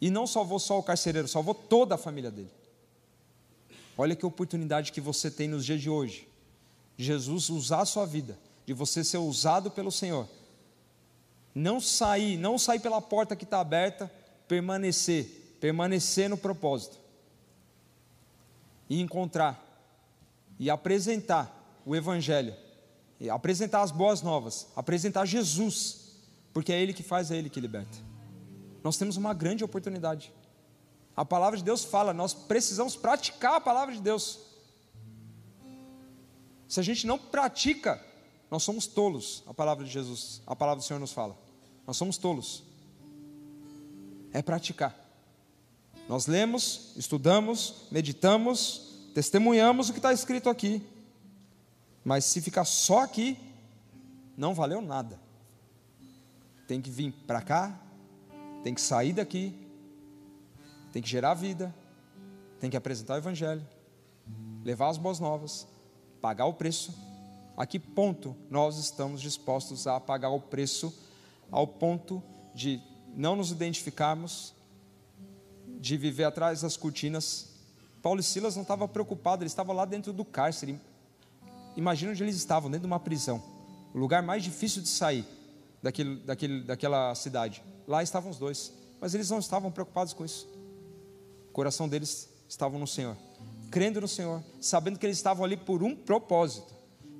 [0.00, 2.50] e não salvou só o carcereiro, salvou toda a família dele.
[3.96, 6.28] Olha que oportunidade que você tem nos dias de hoje.
[6.98, 10.28] Jesus usar a sua vida, de você ser usado pelo Senhor.
[11.54, 14.12] Não sair, não sair pela porta que está aberta,
[14.46, 16.98] permanecer, permanecer no propósito.
[18.88, 19.66] E encontrar
[20.58, 22.54] e apresentar o Evangelho,
[23.30, 26.12] apresentar as boas novas, apresentar Jesus,
[26.52, 27.98] porque é Ele que faz, é Ele que liberta.
[28.86, 30.32] Nós temos uma grande oportunidade.
[31.16, 34.38] A palavra de Deus fala, nós precisamos praticar a palavra de Deus.
[36.68, 38.00] Se a gente não pratica,
[38.48, 41.36] nós somos tolos, a palavra de Jesus, a palavra do Senhor nos fala.
[41.84, 42.62] Nós somos tolos.
[44.32, 44.94] É praticar.
[46.08, 50.80] Nós lemos, estudamos, meditamos, testemunhamos o que está escrito aqui.
[52.04, 53.36] Mas se ficar só aqui,
[54.36, 55.20] não valeu nada.
[56.68, 57.82] Tem que vir para cá,
[58.66, 59.54] tem que sair daqui,
[60.92, 61.72] tem que gerar vida,
[62.58, 63.64] tem que apresentar o Evangelho,
[64.64, 65.68] levar as boas novas,
[66.20, 66.92] pagar o preço.
[67.56, 70.92] A que ponto nós estamos dispostos a pagar o preço,
[71.48, 72.20] ao ponto
[72.56, 72.82] de
[73.14, 74.52] não nos identificarmos,
[75.78, 77.54] de viver atrás das cortinas
[78.02, 80.76] Paulo e Silas não estavam preocupados, eles estavam lá dentro do cárcere.
[81.76, 83.40] Imagina onde eles estavam, dentro de uma prisão.
[83.94, 85.24] O lugar mais difícil de sair
[85.80, 87.62] daquele, daquele, daquela cidade.
[87.86, 88.72] Lá estavam os dois.
[89.00, 90.48] Mas eles não estavam preocupados com isso.
[91.48, 93.16] O coração deles estava no Senhor.
[93.70, 96.74] Crendo no Senhor, sabendo que eles estavam ali por um propósito.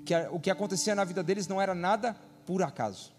[0.04, 3.12] Que o que acontecia na vida deles não era nada por acaso.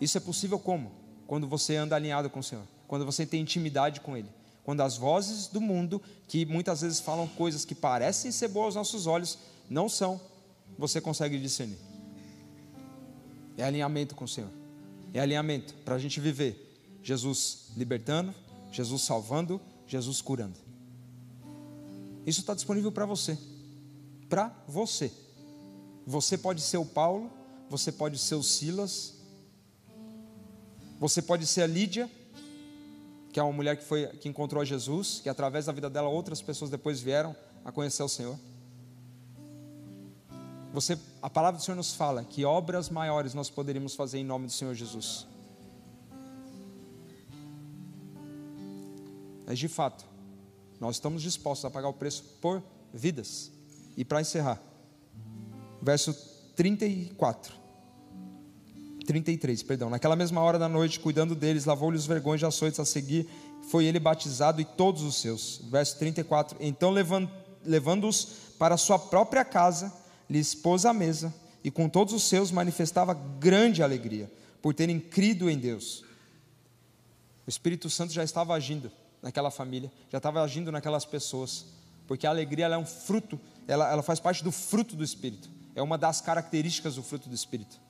[0.00, 0.92] Isso é possível como?
[1.26, 2.64] Quando você anda alinhado com o Senhor.
[2.86, 4.28] Quando você tem intimidade com Ele
[4.64, 8.92] quando as vozes do mundo, que muitas vezes falam coisas que parecem ser boas aos
[8.92, 9.38] nossos olhos,
[9.68, 10.20] não são,
[10.78, 11.78] você consegue discernir.
[13.56, 14.50] É alinhamento com o Senhor.
[15.12, 18.34] É alinhamento para a gente viver Jesus libertando,
[18.70, 20.58] Jesus salvando, Jesus curando.
[22.26, 23.36] Isso está disponível para você.
[24.28, 25.12] Para você.
[26.06, 27.30] Você pode ser o Paulo,
[27.68, 29.14] você pode ser o Silas,
[30.98, 32.10] você pode ser a Lídia,
[33.32, 36.40] que é uma mulher que, foi, que encontrou Jesus, que através da vida dela outras
[36.40, 37.34] pessoas depois vieram
[37.64, 38.38] a conhecer o Senhor.
[40.72, 44.46] Você, a palavra do Senhor nos fala que obras maiores nós poderíamos fazer em nome
[44.46, 45.26] do Senhor Jesus.
[49.46, 50.04] Mas de fato,
[50.80, 52.62] nós estamos dispostos a pagar o preço por
[52.92, 53.52] vidas.
[53.96, 54.60] E para encerrar,
[55.82, 56.14] verso
[56.56, 57.54] 34.
[59.06, 59.90] 33, perdão.
[59.90, 63.28] Naquela mesma hora da noite, cuidando deles, lavou-lhe os vergões de açoites a seguir,
[63.68, 65.60] foi ele batizado e todos os seus.
[65.70, 66.56] Verso 34.
[66.60, 68.24] Então, levando-os
[68.58, 69.92] para sua própria casa,
[70.28, 71.32] lhes pôs à mesa,
[71.64, 76.04] e com todos os seus manifestava grande alegria, por terem crido em Deus.
[77.46, 81.66] O Espírito Santo já estava agindo naquela família, já estava agindo naquelas pessoas,
[82.06, 85.82] porque a alegria é um fruto, ela, ela faz parte do fruto do Espírito, é
[85.82, 87.80] uma das características do fruto do Espírito.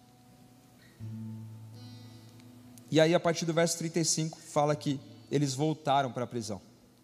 [2.91, 6.61] E aí, a partir do verso 35, fala que eles voltaram para a prisão.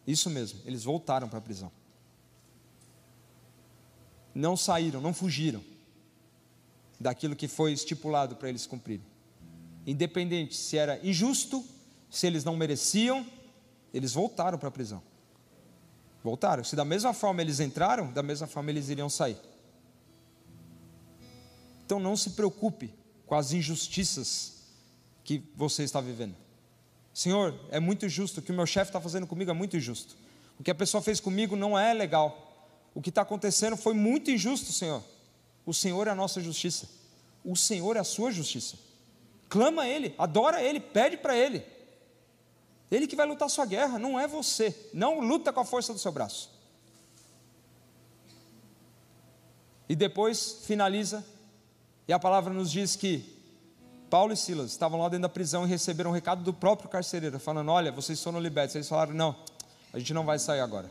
[0.06, 1.72] Isso mesmo, eles voltaram para a prisão.
[4.38, 5.60] Não saíram, não fugiram
[7.00, 9.04] daquilo que foi estipulado para eles cumprirem.
[9.84, 11.64] Independente se era injusto,
[12.08, 13.26] se eles não mereciam,
[13.92, 15.02] eles voltaram para a prisão.
[16.22, 16.62] Voltaram.
[16.62, 19.36] Se da mesma forma eles entraram, da mesma forma eles iriam sair.
[21.84, 22.94] Então não se preocupe
[23.26, 24.68] com as injustiças
[25.24, 26.36] que você está vivendo.
[27.12, 30.16] Senhor, é muito justo, o que o meu chefe está fazendo comigo é muito injusto.
[30.60, 32.47] O que a pessoa fez comigo não é legal.
[32.94, 35.02] O que está acontecendo foi muito injusto, Senhor.
[35.64, 36.88] O Senhor é a nossa justiça.
[37.44, 38.76] O Senhor é a sua justiça.
[39.48, 41.64] Clama a Ele, adora Ele, pede para Ele.
[42.90, 44.74] Ele que vai lutar a sua guerra, não é você.
[44.92, 46.50] Não luta com a força do seu braço.
[49.88, 51.24] E depois finaliza,
[52.06, 53.38] e a palavra nos diz que
[54.10, 57.38] Paulo e Silas estavam lá dentro da prisão e receberam um recado do próprio carcereiro,
[57.38, 58.74] falando: Olha, vocês foram libertos.
[58.74, 59.36] Eles falaram: Não,
[59.92, 60.90] a gente não vai sair agora.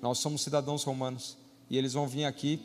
[0.00, 1.36] Nós somos cidadãos romanos
[1.68, 2.60] e eles vão vir aqui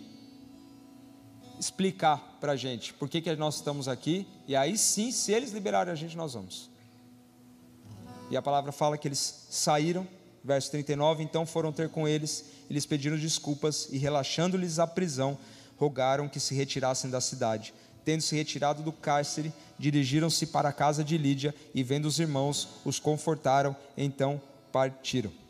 [1.59, 4.27] explicar para a gente por que, que nós estamos aqui.
[4.47, 6.69] E aí sim, se eles liberarem a gente, nós vamos.
[8.29, 10.07] E a palavra fala que eles saíram,
[10.43, 15.37] verso 39, então foram ter com eles, eles pediram desculpas e relaxando-lhes a prisão,
[15.77, 17.73] rogaram que se retirassem da cidade.
[18.03, 22.67] Tendo se retirado do cárcere, dirigiram-se para a casa de Lídia e vendo os irmãos,
[22.83, 25.42] os confortaram, então partiram.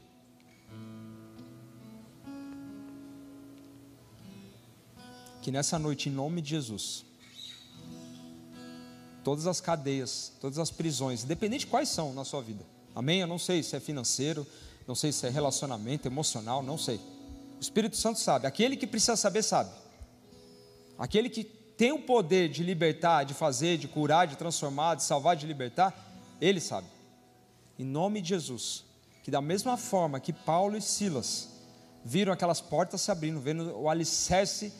[5.43, 7.03] Que nessa noite, em nome de Jesus,
[9.25, 12.65] todas as cadeias, todas as prisões, independente de quais são na sua vida,
[12.95, 13.19] amém?
[13.19, 14.47] Eu não sei se é financeiro,
[14.87, 16.95] não sei se é relacionamento, emocional, não sei.
[17.57, 19.69] O Espírito Santo sabe, aquele que precisa saber, sabe.
[20.97, 25.35] Aquele que tem o poder de libertar, de fazer, de curar, de transformar, de salvar,
[25.35, 25.93] de libertar,
[26.39, 26.87] ele sabe.
[27.77, 28.85] Em nome de Jesus,
[29.23, 31.49] que da mesma forma que Paulo e Silas
[32.01, 34.71] viram aquelas portas se abrindo, vendo o alicerce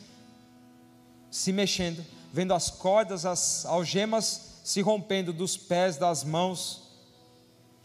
[1.34, 6.84] se mexendo, vendo as cordas, as algemas se rompendo dos pés, das mãos,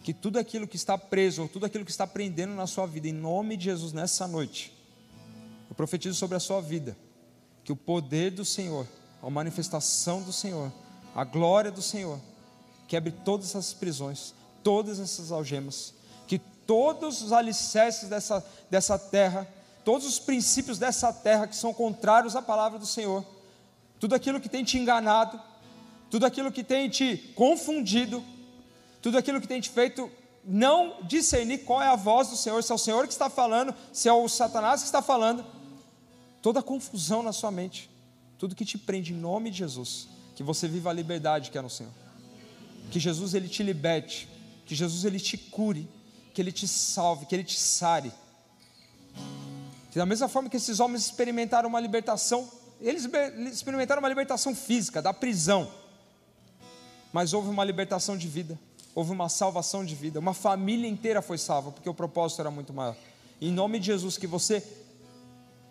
[0.03, 3.11] que tudo aquilo que está preso, tudo aquilo que está prendendo na sua vida, em
[3.11, 4.71] nome de Jesus, nessa noite,
[5.67, 6.95] eu profetizo sobre a sua vida,
[7.63, 8.85] que o poder do Senhor,
[9.19, 10.71] a manifestação do Senhor,
[11.15, 12.19] a glória do Senhor,
[12.87, 15.95] quebre todas essas prisões, todas essas algemas,
[16.27, 19.47] que todos os alicerces dessa, dessa terra,
[19.83, 23.25] todos os princípios dessa terra que são contrários à palavra do Senhor,
[23.99, 25.39] tudo aquilo que tem te enganado,
[26.09, 28.23] tudo aquilo que tem te confundido,
[29.01, 30.09] tudo aquilo que tem te feito
[30.43, 33.73] não discernir qual é a voz do Senhor, se é o Senhor que está falando,
[33.91, 35.45] se é o Satanás que está falando,
[36.41, 37.89] toda a confusão na sua mente,
[38.37, 41.61] tudo que te prende em nome de Jesus, que você viva a liberdade que é
[41.61, 41.91] no Senhor,
[42.89, 44.27] que Jesus ele te liberte,
[44.65, 45.87] que Jesus ele te cure,
[46.33, 48.11] que ele te salve, que ele te sare.
[49.91, 52.49] Que da mesma forma que esses homens experimentaram uma libertação
[52.81, 53.07] eles
[53.51, 55.69] experimentaram uma libertação física, da prisão.
[57.11, 58.57] Mas houve uma libertação de vida,
[58.93, 62.73] houve uma salvação de vida, uma família inteira foi salva, porque o propósito era muito
[62.73, 62.95] maior.
[63.41, 64.63] Em nome de Jesus, que você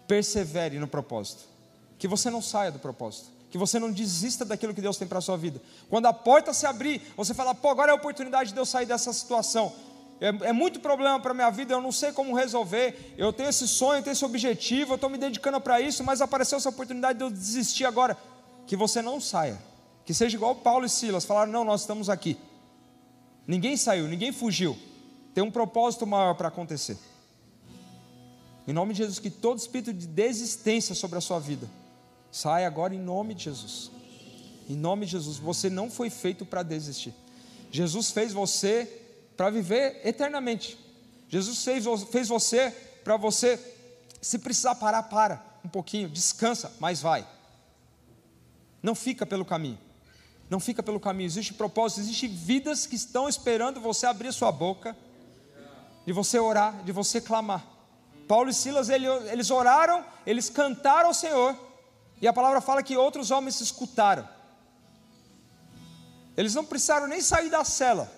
[0.07, 1.45] persevere no propósito,
[1.99, 5.19] que você não saia do propósito, que você não desista daquilo que Deus tem para
[5.19, 5.61] a sua vida.
[5.89, 8.87] Quando a porta se abrir, você fala, pô, agora é a oportunidade de eu sair
[8.87, 9.73] dessa situação.
[10.21, 13.15] É, é muito problema para a minha vida, eu não sei como resolver.
[13.17, 16.59] Eu tenho esse sonho, tenho esse objetivo, eu estou me dedicando para isso, mas apareceu
[16.59, 18.17] essa oportunidade de eu desistir agora.
[18.67, 19.59] Que você não saia.
[20.05, 22.37] Que seja igual Paulo e Silas, falaram: não, nós estamos aqui.
[23.47, 24.77] Ninguém saiu, ninguém fugiu.
[25.35, 26.99] Tem um propósito maior para acontecer.
[28.67, 31.69] Em nome de Jesus, que todo espírito de desistência sobre a sua vida
[32.31, 33.91] saia agora em nome de Jesus.
[34.69, 37.15] Em nome de Jesus, você não foi feito para desistir.
[37.71, 39.08] Jesus fez você
[39.39, 40.77] para viver eternamente.
[41.29, 42.73] Jesus fez, fez você
[43.05, 43.57] para você,
[44.21, 47.25] se precisar parar, para um pouquinho, descansa, mas vai.
[48.83, 49.79] Não fica pelo caminho.
[50.51, 51.27] Não fica pelo caminho.
[51.27, 54.97] Existe propósito, existem vidas que estão esperando você abrir sua boca,
[56.05, 57.65] de você orar, de você clamar.
[58.27, 61.57] Paulo e Silas, eles oraram, eles cantaram ao Senhor,
[62.21, 64.29] e a palavra fala que outros homens escutaram.
[66.37, 68.18] Eles não precisaram nem sair da cela,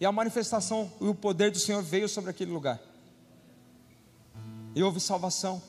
[0.00, 2.80] e a manifestação e o poder do Senhor veio sobre aquele lugar.
[4.74, 5.62] E houve salvação.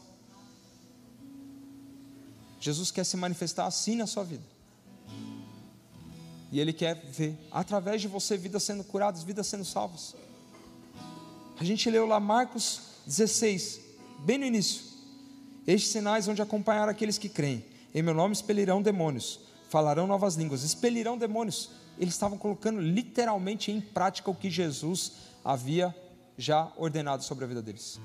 [2.59, 4.43] Jesus quer se manifestar assim na sua vida.
[6.51, 10.15] E Ele quer ver, através de você, vidas sendo curadas, vidas sendo salvas.
[11.59, 13.79] A gente leu lá Marcos 16,
[14.19, 14.83] bem no início.
[15.65, 17.65] Estes sinais onde acompanhar aqueles que creem.
[17.93, 21.69] Em meu nome expelirão demônios, falarão novas línguas, expelirão demônios
[21.99, 25.95] eles estavam colocando literalmente em prática o que Jesus havia
[26.37, 27.99] já ordenado sobre a vida deles.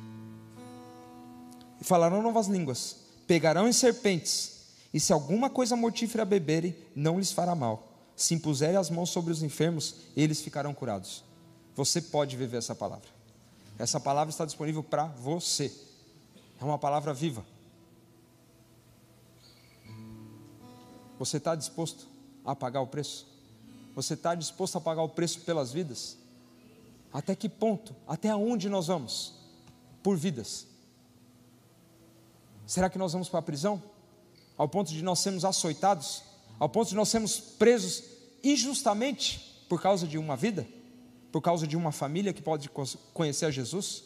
[1.80, 4.52] E falarão novas línguas, pegarão em serpentes,
[4.92, 7.88] e se alguma coisa mortífera beberem, não lhes fará mal.
[8.14, 11.24] Se impuserem as mãos sobre os enfermos, eles ficarão curados.
[11.74, 13.08] Você pode viver essa palavra.
[13.78, 15.72] Essa palavra está disponível para você.
[16.60, 17.44] É uma palavra viva.
[21.18, 22.06] Você está disposto
[22.44, 23.31] a pagar o preço?
[23.94, 26.16] Você está disposto a pagar o preço pelas vidas?
[27.12, 27.94] Até que ponto?
[28.06, 29.34] Até onde nós vamos?
[30.02, 30.66] Por vidas.
[32.66, 33.82] Será que nós vamos para a prisão?
[34.56, 36.22] Ao ponto de nós sermos açoitados?
[36.58, 38.02] Ao ponto de nós sermos presos
[38.42, 40.66] injustamente por causa de uma vida?
[41.30, 42.70] Por causa de uma família que pode
[43.12, 44.04] conhecer a Jesus?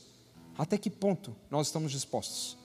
[0.58, 2.56] Até que ponto nós estamos dispostos?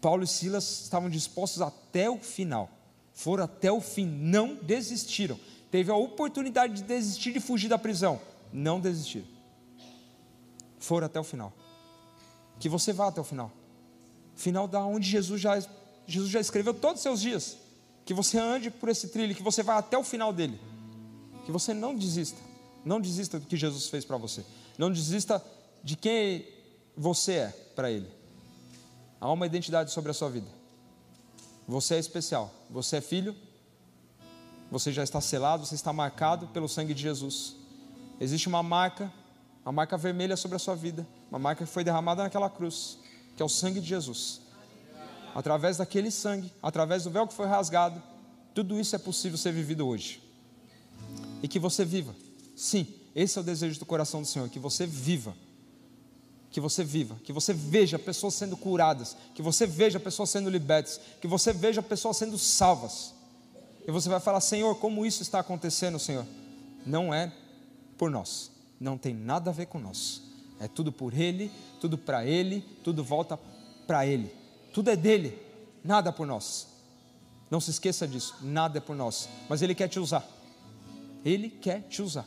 [0.00, 2.68] Paulo e Silas estavam dispostos até o final,
[3.12, 5.38] foram até o fim, não desistiram
[5.72, 8.20] teve a oportunidade de desistir de fugir da prisão,
[8.52, 9.24] não desistir.
[10.78, 11.50] Foram até o final.
[12.60, 13.50] Que você vá até o final.
[14.36, 15.58] Final da onde Jesus já,
[16.06, 17.56] Jesus já escreveu todos os seus dias.
[18.04, 20.60] Que você ande por esse trilho, que você vá até o final dele.
[21.46, 22.38] Que você não desista.
[22.84, 24.44] Não desista do que Jesus fez para você.
[24.76, 25.42] Não desista
[25.82, 26.46] de quem
[26.94, 28.08] você é para Ele.
[29.18, 30.48] Há uma identidade sobre a sua vida.
[31.66, 32.52] Você é especial.
[32.68, 33.34] Você é filho.
[34.72, 37.56] Você já está selado, você está marcado pelo sangue de Jesus.
[38.18, 39.12] Existe uma marca,
[39.62, 42.96] uma marca vermelha sobre a sua vida, uma marca que foi derramada naquela cruz,
[43.36, 44.40] que é o sangue de Jesus.
[45.34, 48.02] Através daquele sangue, através do véu que foi rasgado,
[48.54, 50.22] tudo isso é possível ser vivido hoje.
[51.42, 52.14] E que você viva.
[52.56, 55.34] Sim, esse é o desejo do coração do Senhor, que você viva
[56.50, 61.00] que você viva, que você veja pessoas sendo curadas, que você veja pessoas sendo libertas,
[61.18, 63.14] que você veja pessoas sendo salvas.
[63.86, 66.26] E você vai falar: Senhor, como isso está acontecendo, Senhor?
[66.84, 67.32] Não é
[67.96, 70.22] por nós, não tem nada a ver com nós.
[70.58, 73.38] É tudo por Ele, tudo para Ele, tudo volta
[73.86, 74.32] para Ele.
[74.72, 75.38] Tudo é dele,
[75.84, 76.68] nada por nós.
[77.50, 79.28] Não se esqueça disso, nada é por nós.
[79.48, 80.26] Mas Ele quer te usar.
[81.24, 82.26] Ele quer te usar.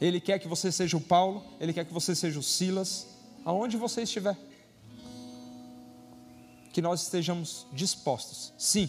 [0.00, 3.06] Ele quer que você seja o Paulo, Ele quer que você seja o Silas,
[3.44, 4.36] aonde você estiver.
[6.72, 8.88] Que nós estejamos dispostos, sim,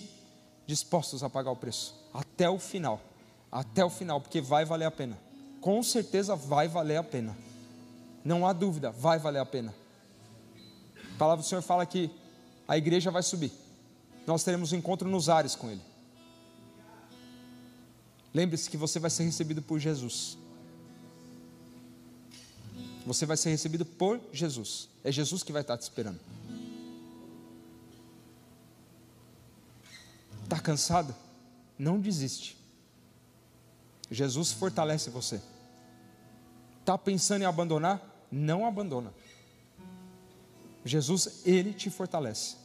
[0.69, 3.01] dispostos a pagar o preço, até o final,
[3.51, 5.17] até o final, porque vai valer a pena,
[5.59, 7.35] com certeza vai valer a pena,
[8.23, 9.73] não há dúvida, vai valer a pena.
[11.15, 12.11] A palavra do Senhor fala que
[12.67, 13.51] a igreja vai subir,
[14.27, 15.81] nós teremos um encontro nos ares com Ele.
[18.31, 20.37] Lembre-se que você vai ser recebido por Jesus.
[23.07, 24.87] Você vai ser recebido por Jesus.
[25.03, 26.19] É Jesus que vai estar te esperando.
[30.49, 31.15] Está cansado?
[31.77, 32.57] Não desiste.
[34.09, 35.39] Jesus fortalece você.
[36.79, 38.01] Está pensando em abandonar?
[38.31, 39.13] Não abandona.
[40.83, 42.55] Jesus, Ele te fortalece.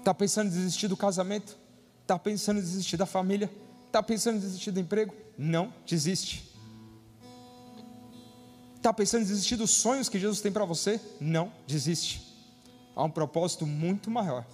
[0.00, 1.56] Está pensando em desistir do casamento?
[2.00, 3.48] Está pensando em desistir da família?
[3.86, 5.14] Está pensando em desistir do emprego?
[5.38, 6.52] Não desiste.
[8.74, 11.00] Está pensando em desistir dos sonhos que Jesus tem para você?
[11.20, 12.34] Não, desiste.
[12.96, 14.44] Há um propósito muito maior.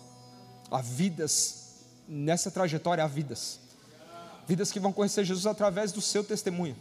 [0.70, 3.60] Há vidas, nessa trajetória há vidas.
[4.46, 6.76] Vidas que vão conhecer Jesus através do seu testemunho.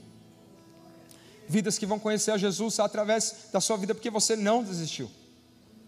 [1.48, 5.10] Vidas que vão conhecer a Jesus através da sua vida, porque você não desistiu.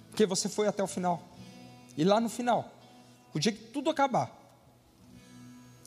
[0.09, 1.21] Porque você foi até o final.
[1.97, 2.71] E lá no final,
[3.33, 4.31] o dia que tudo acabar,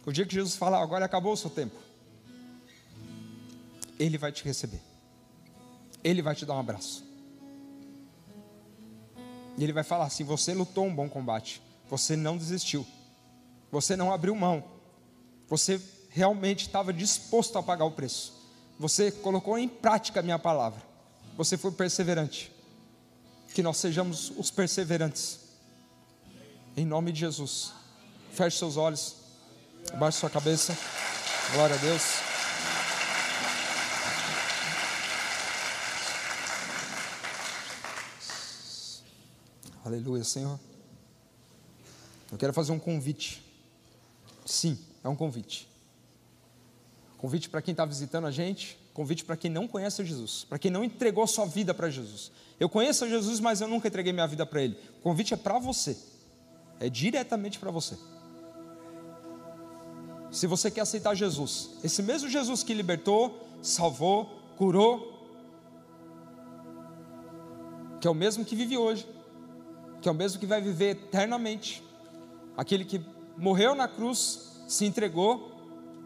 [0.05, 1.77] o dia que Jesus falar, agora acabou o seu tempo,
[3.99, 4.81] Ele vai te receber.
[6.05, 7.05] Ele vai te dar um abraço.
[9.57, 11.62] E ele vai falar assim: Você lutou um bom combate,
[11.93, 12.87] você não desistiu,
[13.71, 14.65] você não abriu mão,
[15.47, 15.79] você
[16.09, 18.33] realmente estava disposto a pagar o preço,
[18.79, 20.81] você colocou em prática a minha palavra,
[21.37, 22.51] você foi perseverante.
[23.53, 25.39] Que nós sejamos os perseverantes,
[26.75, 27.75] em nome de Jesus.
[28.31, 29.17] Feche seus olhos,
[29.93, 30.75] abaixe sua cabeça,
[31.53, 32.03] glória a Deus.
[39.85, 40.72] Aleluia, Senhor.
[42.33, 43.45] Eu quero fazer um convite.
[44.47, 45.69] Sim, é um convite.
[47.19, 50.71] Convite para quem está visitando a gente, convite para quem não conhece Jesus, para quem
[50.71, 52.33] não entregou sua vida para Jesus.
[52.59, 54.77] Eu conheço Jesus, mas eu nunca entreguei minha vida para Ele.
[54.99, 55.97] O convite é para você,
[56.81, 57.97] é diretamente para você.
[60.33, 64.25] Se você quer aceitar Jesus, esse mesmo Jesus que libertou, salvou,
[64.57, 65.13] curou,
[68.01, 69.07] que é o mesmo que vive hoje,
[70.01, 71.85] que é o mesmo que vai viver eternamente.
[72.57, 73.05] Aquele que
[73.37, 75.53] morreu na cruz, se entregou,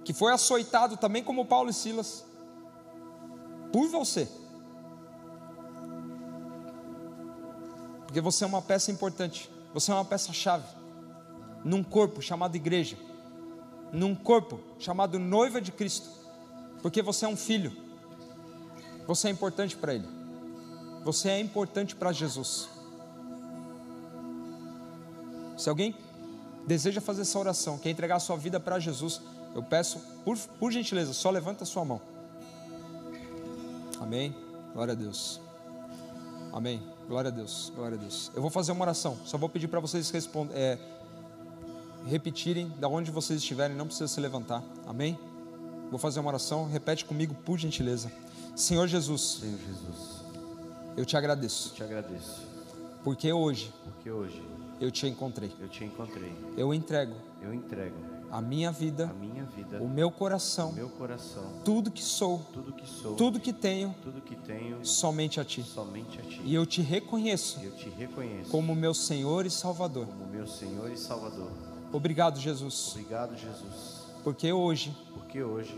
[0.05, 2.25] que foi açoitado também como Paulo e Silas,
[3.73, 4.29] por você.
[8.07, 10.67] Porque você é uma peça importante, você é uma peça-chave,
[11.65, 12.97] num corpo chamado igreja,
[13.93, 16.09] num corpo chamado noiva de Cristo,
[16.81, 17.73] porque você é um filho,
[19.07, 20.09] você é importante para Ele,
[21.05, 22.69] você é importante para Jesus.
[25.57, 25.95] Se alguém
[26.67, 29.21] deseja fazer essa oração, quer entregar a sua vida para Jesus,
[29.55, 32.01] eu peço, por, por gentileza, só levanta a sua mão.
[34.01, 34.35] Amém.
[34.75, 35.41] Glória a Deus.
[36.53, 36.83] Amém.
[37.09, 37.73] Glória a Deus.
[37.75, 38.31] Glória a Deus.
[38.35, 39.17] Eu vou fazer uma oração.
[39.25, 40.79] Só vou pedir para vocês responder, é,
[42.07, 43.77] repetirem da onde vocês estiverem.
[43.77, 44.63] Não precisa se levantar.
[44.87, 45.19] Amém.
[45.91, 46.69] Vou fazer uma oração.
[46.69, 48.13] Repete comigo, por gentileza.
[48.55, 49.39] Senhor Jesus.
[49.41, 50.25] Senhor Jesus.
[50.97, 51.71] Eu te agradeço.
[51.71, 52.43] Eu te agradeço.
[53.03, 53.73] Porque hoje.
[53.85, 55.53] Porque hoje eu te encontrei.
[55.61, 56.33] Eu te encontrei.
[56.57, 57.15] Eu entrego.
[57.43, 61.91] Eu entrego a minha vida, a minha vida, o meu coração, o meu coração, tudo
[61.91, 65.63] que sou, tudo que sou, tudo que tenho, tudo que tenho, somente a ti.
[65.63, 66.41] Somente a ti.
[66.45, 67.61] E eu te reconheço.
[67.63, 70.07] Eu te reconheço como meu Senhor e Salvador.
[70.07, 71.51] Como meu Senhor e Salvador.
[71.93, 72.91] Obrigado, Jesus.
[72.93, 74.07] Obrigado, Jesus.
[74.25, 75.75] Porque hoje, porque hoje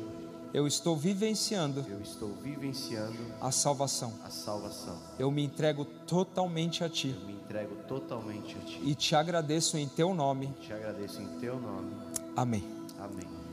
[0.52, 4.12] eu estou vivenciando eu estou vivenciando a salvação.
[4.24, 4.98] a salvação.
[5.18, 8.80] Eu me entrego totalmente a Ti Eu me entrego totalmente a Ti.
[8.82, 10.52] e te agradeço em Teu nome.
[10.60, 11.94] Te agradeço em Teu nome.
[12.36, 12.64] Amém.
[12.98, 13.37] Amém.